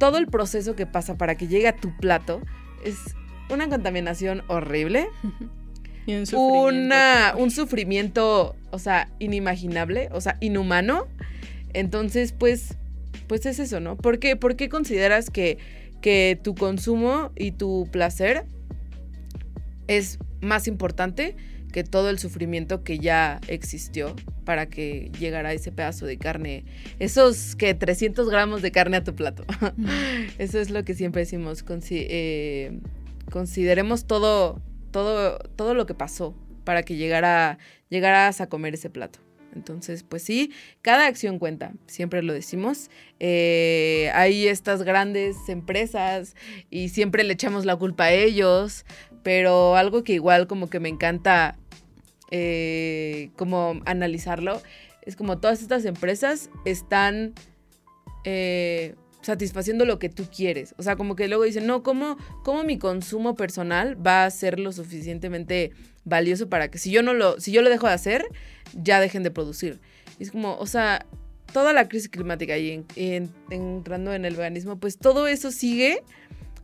todo 0.00 0.18
el 0.18 0.26
proceso 0.26 0.74
que 0.74 0.86
pasa 0.86 1.16
para 1.16 1.36
que 1.36 1.46
llegue 1.46 1.68
a 1.68 1.76
tu 1.76 1.96
plato 1.98 2.40
es 2.84 2.96
una 3.50 3.68
contaminación 3.68 4.42
horrible. 4.48 5.06
Y 6.06 6.14
un 6.14 6.26
sufrimiento. 6.26 7.38
un 7.38 7.50
sufrimiento, 7.50 8.56
o 8.70 8.78
sea, 8.78 9.12
inimaginable, 9.18 10.08
o 10.12 10.20
sea, 10.22 10.38
inhumano. 10.40 11.06
Entonces, 11.74 12.32
pues, 12.32 12.78
pues 13.28 13.44
es 13.44 13.58
eso, 13.60 13.80
¿no? 13.80 13.96
¿Por 13.96 14.18
qué, 14.18 14.34
¿Por 14.34 14.56
qué 14.56 14.70
consideras 14.70 15.28
que, 15.28 15.58
que 16.00 16.40
tu 16.42 16.54
consumo 16.54 17.32
y 17.36 17.52
tu 17.52 17.86
placer 17.92 18.46
es 19.88 20.18
más 20.40 20.66
importante 20.66 21.36
que 21.70 21.84
todo 21.84 22.10
el 22.10 22.18
sufrimiento 22.18 22.82
que 22.82 22.98
ya 22.98 23.40
existió 23.48 24.14
para 24.44 24.66
que 24.66 25.10
llegara 25.18 25.52
ese 25.52 25.72
pedazo 25.72 26.06
de 26.06 26.18
carne, 26.18 26.64
esos 26.98 27.56
que 27.56 27.74
300 27.74 28.28
gramos 28.28 28.62
de 28.62 28.72
carne 28.72 28.96
a 28.96 29.04
tu 29.04 29.14
plato. 29.14 29.44
Eso 30.38 30.58
es 30.58 30.70
lo 30.70 30.84
que 30.84 30.94
siempre 30.94 31.22
decimos, 31.22 31.64
eh, 31.90 32.78
consideremos 33.30 34.06
todo, 34.06 34.60
todo, 34.90 35.38
todo 35.56 35.74
lo 35.74 35.86
que 35.86 35.94
pasó 35.94 36.34
para 36.64 36.82
que 36.82 36.96
llegara, 36.96 37.58
llegaras 37.88 38.40
a 38.40 38.48
comer 38.48 38.74
ese 38.74 38.90
plato. 38.90 39.20
Entonces, 39.54 40.04
pues 40.04 40.22
sí, 40.22 40.52
cada 40.82 41.06
acción 41.06 41.38
cuenta, 41.38 41.72
siempre 41.86 42.22
lo 42.22 42.32
decimos. 42.32 42.90
Eh, 43.18 44.10
hay 44.14 44.46
estas 44.46 44.82
grandes 44.82 45.36
empresas 45.48 46.36
y 46.70 46.90
siempre 46.90 47.24
le 47.24 47.32
echamos 47.32 47.64
la 47.64 47.76
culpa 47.76 48.04
a 48.04 48.12
ellos, 48.12 48.84
pero 49.22 49.76
algo 49.76 50.04
que 50.04 50.12
igual 50.12 50.46
como 50.46 50.70
que 50.70 50.80
me 50.80 50.88
encanta 50.88 51.58
eh, 52.30 53.30
como 53.36 53.80
analizarlo, 53.86 54.60
es 55.02 55.16
como 55.16 55.38
todas 55.38 55.62
estas 55.62 55.84
empresas 55.84 56.50
están 56.64 57.34
eh, 58.24 58.94
satisfaciendo 59.22 59.84
lo 59.84 59.98
que 59.98 60.08
tú 60.08 60.24
quieres. 60.34 60.74
O 60.78 60.82
sea, 60.82 60.96
como 60.96 61.16
que 61.16 61.28
luego 61.28 61.44
dicen, 61.44 61.66
no, 61.66 61.82
¿cómo, 61.82 62.16
¿cómo 62.44 62.64
mi 62.64 62.78
consumo 62.78 63.34
personal 63.34 63.96
va 64.04 64.24
a 64.24 64.30
ser 64.30 64.60
lo 64.60 64.72
suficientemente 64.72 65.72
valioso 66.04 66.48
para 66.48 66.70
que 66.70 66.78
si 66.78 66.90
yo 66.90 67.02
no 67.02 67.14
lo, 67.14 67.40
si 67.40 67.52
yo 67.52 67.62
lo 67.62 67.70
dejo 67.70 67.86
de 67.86 67.94
hacer, 67.94 68.24
ya 68.74 69.00
dejen 69.00 69.22
de 69.22 69.30
producir? 69.30 69.80
es 70.20 70.30
como, 70.30 70.56
o 70.58 70.66
sea, 70.66 71.06
toda 71.52 71.72
la 71.72 71.88
crisis 71.88 72.08
climática 72.08 72.56
y 72.56 72.84
entrando 73.50 74.12
en 74.12 74.24
el 74.24 74.36
veganismo, 74.36 74.78
pues 74.78 74.98
todo 74.98 75.26
eso 75.26 75.50
sigue 75.50 76.02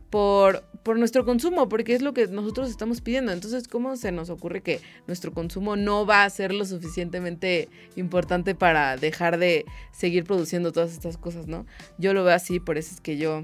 por, 0.09 0.63
por 0.87 0.97
nuestro 0.97 1.25
consumo, 1.25 1.67
porque 1.67 1.95
es 1.95 2.01
lo 2.01 2.13
que 2.13 2.27
nosotros 2.27 2.69
estamos 2.69 3.01
pidiendo. 3.01 3.33
Entonces, 3.33 3.67
¿cómo 3.67 3.97
se 3.97 4.13
nos 4.13 4.29
ocurre 4.29 4.61
que 4.61 4.79
nuestro 5.05 5.33
consumo 5.33 5.75
no 5.75 6.05
va 6.05 6.23
a 6.23 6.29
ser 6.29 6.53
lo 6.53 6.63
suficientemente 6.63 7.67
importante 7.97 8.55
para 8.55 8.95
dejar 8.95 9.37
de 9.37 9.65
seguir 9.91 10.23
produciendo 10.23 10.71
todas 10.71 10.93
estas 10.93 11.17
cosas, 11.17 11.45
no? 11.45 11.65
Yo 11.97 12.13
lo 12.13 12.23
veo 12.23 12.33
así, 12.33 12.61
por 12.61 12.77
eso 12.77 12.95
es 12.95 13.01
que 13.01 13.17
yo 13.17 13.43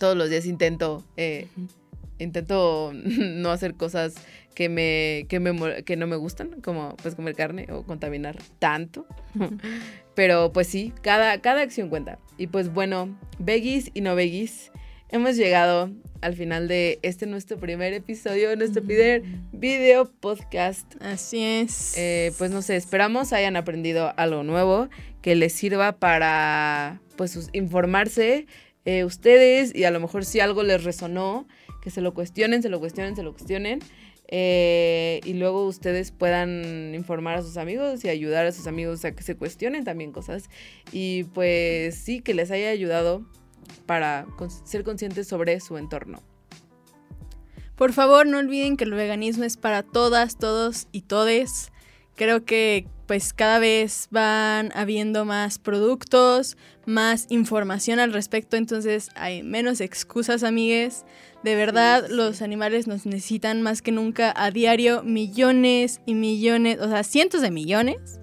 todos 0.00 0.16
los 0.16 0.28
días 0.28 0.44
intento, 0.46 1.04
eh, 1.16 1.46
intento 2.18 2.90
no 2.94 3.52
hacer 3.52 3.76
cosas 3.76 4.16
que 4.56 4.68
me, 4.68 5.26
que 5.28 5.38
me 5.38 5.84
que 5.84 5.94
no 5.94 6.08
me 6.08 6.16
gustan, 6.16 6.60
como 6.62 6.96
pues 6.96 7.14
comer 7.14 7.36
carne 7.36 7.68
o 7.70 7.84
contaminar 7.84 8.38
tanto. 8.58 9.06
Pero 10.16 10.52
pues 10.52 10.66
sí, 10.66 10.92
cada, 11.00 11.40
cada 11.40 11.60
acción 11.60 11.88
cuenta. 11.88 12.18
Y 12.38 12.48
pues 12.48 12.74
bueno, 12.74 13.16
veggies 13.38 13.92
y 13.94 14.00
no 14.00 14.16
veggies, 14.16 14.72
hemos 15.10 15.36
llegado 15.36 15.90
al 16.20 16.34
final 16.34 16.68
de 16.68 16.98
este 17.02 17.26
nuestro 17.26 17.58
primer 17.58 17.92
episodio, 17.92 18.54
nuestro 18.56 18.82
primer 18.82 19.22
video 19.52 20.10
podcast. 20.10 20.94
Así 21.00 21.42
es. 21.42 21.96
Eh, 21.96 22.32
pues 22.38 22.50
no 22.50 22.62
sé, 22.62 22.76
esperamos 22.76 23.32
hayan 23.32 23.56
aprendido 23.56 24.12
algo 24.16 24.42
nuevo 24.42 24.88
que 25.22 25.34
les 25.34 25.52
sirva 25.52 25.92
para 25.92 27.00
pues 27.16 27.50
informarse 27.52 28.46
eh, 28.84 29.04
ustedes 29.04 29.74
y 29.74 29.84
a 29.84 29.90
lo 29.90 30.00
mejor 30.00 30.24
si 30.24 30.40
algo 30.40 30.62
les 30.62 30.84
resonó, 30.84 31.46
que 31.82 31.90
se 31.90 32.00
lo 32.00 32.14
cuestionen, 32.14 32.62
se 32.62 32.68
lo 32.68 32.80
cuestionen, 32.80 33.16
se 33.16 33.22
lo 33.22 33.32
cuestionen. 33.32 33.80
Eh, 34.30 35.20
y 35.24 35.32
luego 35.34 35.64
ustedes 35.64 36.10
puedan 36.12 36.94
informar 36.94 37.36
a 37.36 37.42
sus 37.42 37.56
amigos 37.56 38.04
y 38.04 38.10
ayudar 38.10 38.44
a 38.44 38.52
sus 38.52 38.66
amigos 38.66 39.02
a 39.06 39.12
que 39.12 39.22
se 39.22 39.36
cuestionen 39.36 39.84
también 39.84 40.12
cosas. 40.12 40.50
Y 40.92 41.24
pues 41.24 41.94
sí, 41.94 42.20
que 42.20 42.34
les 42.34 42.50
haya 42.50 42.68
ayudado 42.68 43.24
para 43.86 44.26
ser 44.64 44.84
conscientes 44.84 45.28
sobre 45.28 45.58
su 45.60 45.78
entorno. 45.78 46.22
Por 47.76 47.92
favor, 47.92 48.26
no 48.26 48.38
olviden 48.38 48.76
que 48.76 48.84
el 48.84 48.92
veganismo 48.92 49.44
es 49.44 49.56
para 49.56 49.82
todas, 49.82 50.36
todos 50.36 50.88
y 50.90 51.02
todes. 51.02 51.70
Creo 52.16 52.44
que 52.44 52.88
pues 53.06 53.32
cada 53.32 53.58
vez 53.58 54.08
van 54.10 54.70
habiendo 54.74 55.24
más 55.24 55.58
productos, 55.58 56.58
más 56.84 57.26
información 57.30 58.00
al 58.00 58.12
respecto, 58.12 58.56
entonces 58.56 59.08
hay 59.14 59.42
menos 59.42 59.80
excusas, 59.80 60.42
amigues. 60.42 61.06
De 61.42 61.54
verdad, 61.54 62.06
los 62.10 62.42
animales 62.42 62.86
nos 62.86 63.06
necesitan 63.06 63.62
más 63.62 63.80
que 63.80 63.92
nunca 63.92 64.34
a 64.36 64.50
diario, 64.50 65.02
millones 65.04 66.00
y 66.04 66.14
millones, 66.14 66.80
o 66.80 66.88
sea, 66.88 67.04
cientos 67.04 67.40
de 67.40 67.50
millones 67.50 68.18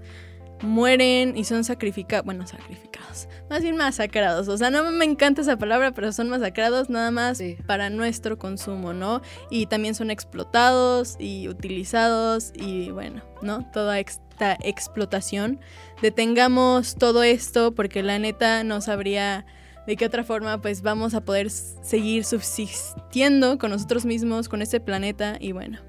mueren 0.61 1.37
y 1.37 1.43
son 1.43 1.63
sacrificados, 1.63 2.25
bueno, 2.25 2.47
sacrificados, 2.47 3.27
más 3.49 3.61
bien 3.61 3.75
masacrados. 3.75 4.47
O 4.47 4.57
sea, 4.57 4.69
no 4.69 4.89
me 4.91 5.05
encanta 5.05 5.41
esa 5.41 5.57
palabra, 5.57 5.91
pero 5.91 6.11
son 6.11 6.29
masacrados 6.29 6.89
nada 6.89 7.11
más 7.11 7.41
para 7.65 7.89
nuestro 7.89 8.37
consumo, 8.37 8.93
¿no? 8.93 9.21
Y 9.49 9.67
también 9.67 9.95
son 9.95 10.11
explotados 10.11 11.15
y 11.19 11.47
utilizados 11.47 12.51
y 12.55 12.91
bueno, 12.91 13.23
¿no? 13.41 13.69
Toda 13.71 13.99
esta 13.99 14.57
explotación. 14.63 15.59
Detengamos 16.01 16.95
todo 16.95 17.23
esto 17.23 17.73
porque 17.73 18.03
la 18.03 18.19
neta 18.19 18.63
no 18.63 18.81
sabría 18.81 19.45
de 19.87 19.95
qué 19.95 20.05
otra 20.05 20.23
forma 20.23 20.61
pues 20.61 20.81
vamos 20.81 21.13
a 21.13 21.21
poder 21.21 21.49
seguir 21.49 22.25
subsistiendo 22.25 23.57
con 23.57 23.71
nosotros 23.71 24.05
mismos, 24.05 24.49
con 24.49 24.61
este 24.61 24.79
planeta 24.79 25.37
y 25.39 25.51
bueno. 25.51 25.79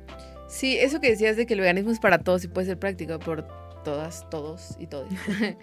Sí, 0.48 0.76
eso 0.76 1.00
que 1.00 1.11
decías 1.11 1.37
de 1.37 1.46
que 1.46 1.55
el 1.55 1.61
veganismo 1.61 1.90
es 1.90 1.98
para 1.98 2.18
todos 2.18 2.44
y 2.44 2.48
puede 2.48 2.68
ser 2.68 2.79
práctico 2.79 3.18
por 3.18 3.65
todas, 3.87 4.29
todos 4.31 4.77
y 4.79 4.88
todos. 4.88 5.09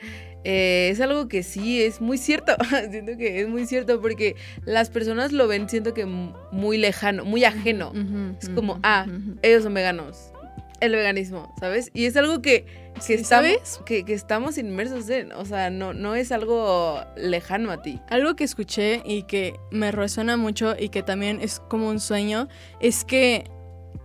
Eh, 0.46 0.90
es 0.92 1.00
algo 1.00 1.30
que 1.30 1.42
sí 1.42 1.82
es 1.82 2.02
muy 2.02 2.18
cierto. 2.18 2.54
siento 2.92 3.16
que 3.16 3.40
es 3.40 3.48
muy 3.48 3.66
cierto 3.66 4.02
porque 4.02 4.36
las 4.66 4.90
personas 4.90 5.32
lo 5.32 5.48
ven, 5.48 5.70
siento 5.70 5.94
que 5.94 6.06
muy 6.06 6.78
lejano, 6.78 7.24
muy 7.24 7.46
ajeno. 7.46 7.94
es 8.42 8.50
como, 8.50 8.78
ah, 8.84 9.08
ellos 9.42 9.64
son 9.64 9.74
veganos. 9.74 10.34
El 10.82 10.92
veganismo, 10.92 11.56
¿sabes? 11.62 11.92
Y 11.94 12.08
es 12.08 12.18
algo 12.18 12.42
que, 12.42 12.66
que, 13.08 13.24
¿sabes? 13.24 13.80
Que, 13.86 14.04
que, 14.04 14.14
estamos 14.14 14.58
inmersos 14.58 15.10
en. 15.10 15.32
O 15.32 15.46
sea, 15.46 15.70
no, 15.70 15.94
no 15.94 16.14
es 16.14 16.34
algo 16.34 17.00
lejano 17.16 17.72
a 17.72 17.82
ti. 17.82 18.02
Algo 18.10 18.36
que 18.36 18.44
escuché 18.44 19.02
y 19.06 19.24
que 19.24 19.58
me 19.72 19.94
resuena 19.94 20.36
mucho 20.36 20.76
y 20.78 20.90
que 20.90 21.04
también 21.04 21.40
es 21.40 21.62
como 21.62 21.88
un 21.88 22.02
sueño 22.02 22.50
es 22.82 23.06
que 23.06 23.46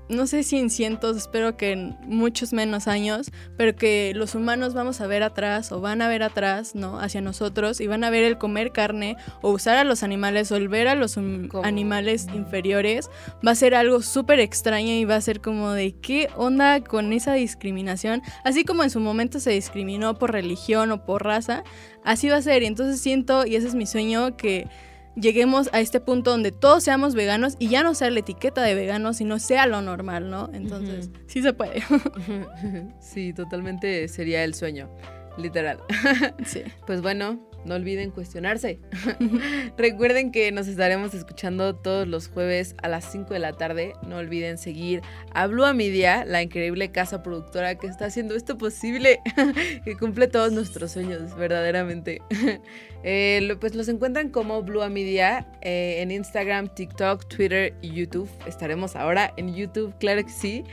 no 0.09 0.27
sé 0.27 0.43
si 0.43 0.57
en 0.57 0.71
cientos, 0.71 1.17
espero 1.17 1.57
que 1.57 1.73
en 1.73 1.97
muchos 2.07 2.53
menos 2.53 2.89
años, 2.89 3.31
pero 3.57 3.77
que 3.77 4.13
los 4.15 4.35
humanos 4.35 4.75
vamos 4.75 5.01
a 5.01 5.07
ver 5.07 5.23
atrás 5.23 5.71
o 5.73 5.81
van 5.81 6.03
a 6.03 6.09
ver 6.09 6.23
atrás, 6.23 6.75
¿no? 6.75 6.99
Hacia 7.01 7.21
nosotros 7.21 7.81
y 7.81 7.87
van 7.87 8.05
a 8.05 8.11
ver 8.11 8.25
el 8.25 8.39
comer 8.39 8.73
carne 8.73 9.17
o 9.43 9.51
usar 9.51 9.77
a 9.77 9.85
los 9.85 10.03
animales 10.03 10.51
o 10.51 10.57
el 10.57 10.69
ver 10.69 10.89
a 10.89 10.95
los 10.95 11.19
animales 11.63 12.27
inferiores 12.35 13.11
va 13.47 13.53
a 13.53 13.55
ser 13.55 13.75
algo 13.75 14.03
súper 14.03 14.41
extraño 14.41 14.93
y 14.95 15.05
va 15.05 15.17
a 15.17 15.21
ser 15.21 15.41
como 15.41 15.73
de 15.73 15.93
qué 15.93 16.29
onda 16.37 16.81
con 16.83 17.13
esa 17.13 17.35
discriminación, 17.35 18.23
así 18.45 18.65
como 18.65 18.83
en 18.85 18.91
su 18.91 19.01
momento 19.01 19.41
se 19.41 19.51
discriminó 19.51 20.19
por 20.19 20.33
religión 20.33 20.91
o 20.93 21.05
por 21.05 21.25
raza, 21.25 21.65
así 22.05 22.29
va 22.29 22.37
a 22.37 22.43
ser 22.43 22.63
y 22.63 22.67
entonces 22.67 23.01
siento 23.01 23.47
y 23.47 23.57
ese 23.57 23.69
es 23.69 23.75
mi 23.75 23.87
sueño 23.87 24.37
que 24.37 24.69
lleguemos 25.21 25.69
a 25.73 25.81
este 25.81 26.01
punto 26.01 26.31
donde 26.31 26.53
todos 26.53 26.85
seamos 26.85 27.15
veganos 27.15 27.57
y 27.59 27.69
ya 27.69 27.83
no 27.83 27.95
sea 27.95 28.11
la 28.11 28.21
etiqueta 28.21 28.63
de 28.63 28.75
vegano, 28.75 29.13
sino 29.13 29.39
sea 29.39 29.67
lo 29.67 29.83
normal, 29.83 30.31
¿no? 30.31 30.51
Entonces, 30.53 31.11
sí 31.27 31.43
se 31.43 31.53
puede. 31.53 31.83
sí, 33.01 33.33
totalmente 33.33 34.09
sería 34.09 34.45
el 34.45 34.55
sueño, 34.55 34.89
literal. 35.37 35.81
sí. 36.45 36.63
Pues 36.87 37.03
bueno, 37.03 37.39
no 37.69 37.75
olviden 37.75 38.11
cuestionarse. 38.11 38.81
Recuerden 39.77 40.33
que 40.33 40.51
nos 40.51 40.67
estaremos 40.67 41.15
escuchando 41.15 41.77
todos 41.77 42.09
los 42.09 42.29
jueves 42.29 42.75
a 42.83 42.89
las 42.89 43.05
5 43.13 43.35
de 43.35 43.39
la 43.39 43.53
tarde. 43.53 43.93
No 44.07 44.17
olviden 44.17 44.59
seguir 44.59 45.03
a 45.35 45.47
Blue 45.47 45.73
Media, 45.75 46.25
la 46.25 46.43
increíble 46.43 46.91
casa 46.91 47.23
productora 47.23 47.77
que 47.77 47.87
está 47.87 48.07
haciendo 48.07 48.35
esto 48.35 48.57
posible, 48.57 49.21
que 49.85 49.97
cumple 49.97 50.29
todos 50.29 50.53
nuestros 50.53 50.93
sueños, 50.93 51.37
verdaderamente. 51.37 52.23
Eh, 53.05 53.57
pues 53.61 53.77
los 53.77 53.89
encuentran 53.89 54.31
como 54.31 54.61
Blue 54.65 54.87
Media 54.91 55.47
eh, 55.63 55.99
en 56.01 56.11
Instagram, 56.11 56.75
TikTok, 56.75 57.29
Twitter 57.29 57.75
y 57.81 57.93
YouTube. 57.93 58.29
Estaremos 58.45 58.97
ahora 58.97 59.33
en 59.37 59.55
YouTube, 59.55 59.95
claro 60.01 60.25
que 60.25 60.33
sí. 60.33 60.65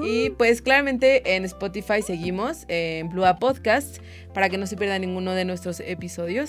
Y 0.00 0.30
uh. 0.30 0.36
pues 0.36 0.62
claramente 0.62 1.34
en 1.34 1.44
Spotify 1.44 2.00
seguimos 2.00 2.64
en 2.68 3.08
Blue 3.08 3.24
Podcast 3.40 3.98
para 4.32 4.48
que 4.48 4.58
no 4.58 4.66
se 4.66 4.76
pierda 4.76 4.98
ninguno 4.98 5.32
de 5.32 5.44
nuestros 5.44 5.80
episodios. 5.80 6.41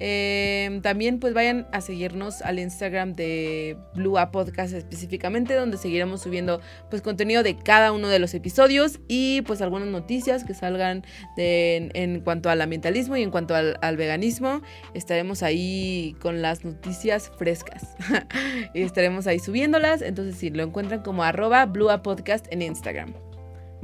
Em, 0.00 0.80
también 0.80 1.18
pues 1.18 1.34
vayan 1.34 1.66
a 1.72 1.80
seguirnos 1.80 2.42
al 2.42 2.58
Instagram 2.58 3.14
de 3.14 3.76
Blue 3.94 4.14
Podcast 4.30 4.72
específicamente, 4.72 5.54
donde 5.54 5.76
seguiremos 5.76 6.22
subiendo 6.22 6.60
pues 6.88 7.02
contenido 7.02 7.42
de 7.42 7.56
cada 7.56 7.92
uno 7.92 8.08
de 8.08 8.20
los 8.20 8.32
episodios 8.34 9.00
y 9.08 9.42
pues 9.42 9.60
algunas 9.60 9.88
noticias 9.88 10.44
que 10.44 10.54
salgan 10.54 11.04
en 11.36 12.20
cuanto 12.20 12.48
al 12.48 12.60
ambientalismo 12.60 13.16
y 13.16 13.22
en 13.22 13.30
cuanto 13.30 13.54
al, 13.54 13.96
veganismo. 13.96 14.62
Estaremos 14.94 15.42
ahí 15.42 16.14
con 16.20 16.42
las 16.42 16.64
noticias 16.64 17.32
frescas 17.36 17.96
y 18.74 18.82
estaremos 18.82 19.26
ahí 19.26 19.40
subiéndolas. 19.40 20.02
Entonces 20.02 20.36
si 20.36 20.50
lo 20.50 20.62
encuentran 20.62 21.02
como 21.02 21.24
arroba 21.24 21.66
Blue 21.66 21.88
Podcast 22.02 22.46
en 22.52 22.62
Instagram. 22.62 23.14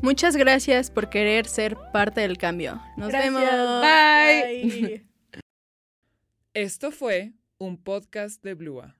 Muchas 0.00 0.36
gracias 0.36 0.90
por 0.90 1.08
querer 1.08 1.46
ser 1.46 1.76
parte 1.92 2.20
del 2.20 2.38
cambio. 2.38 2.80
Nos 2.96 3.10
vemos. 3.10 3.42
Bye. 3.42 5.04
Esto 6.56 6.92
fue 6.92 7.32
un 7.58 7.82
podcast 7.82 8.40
de 8.44 8.54
Blua. 8.54 8.96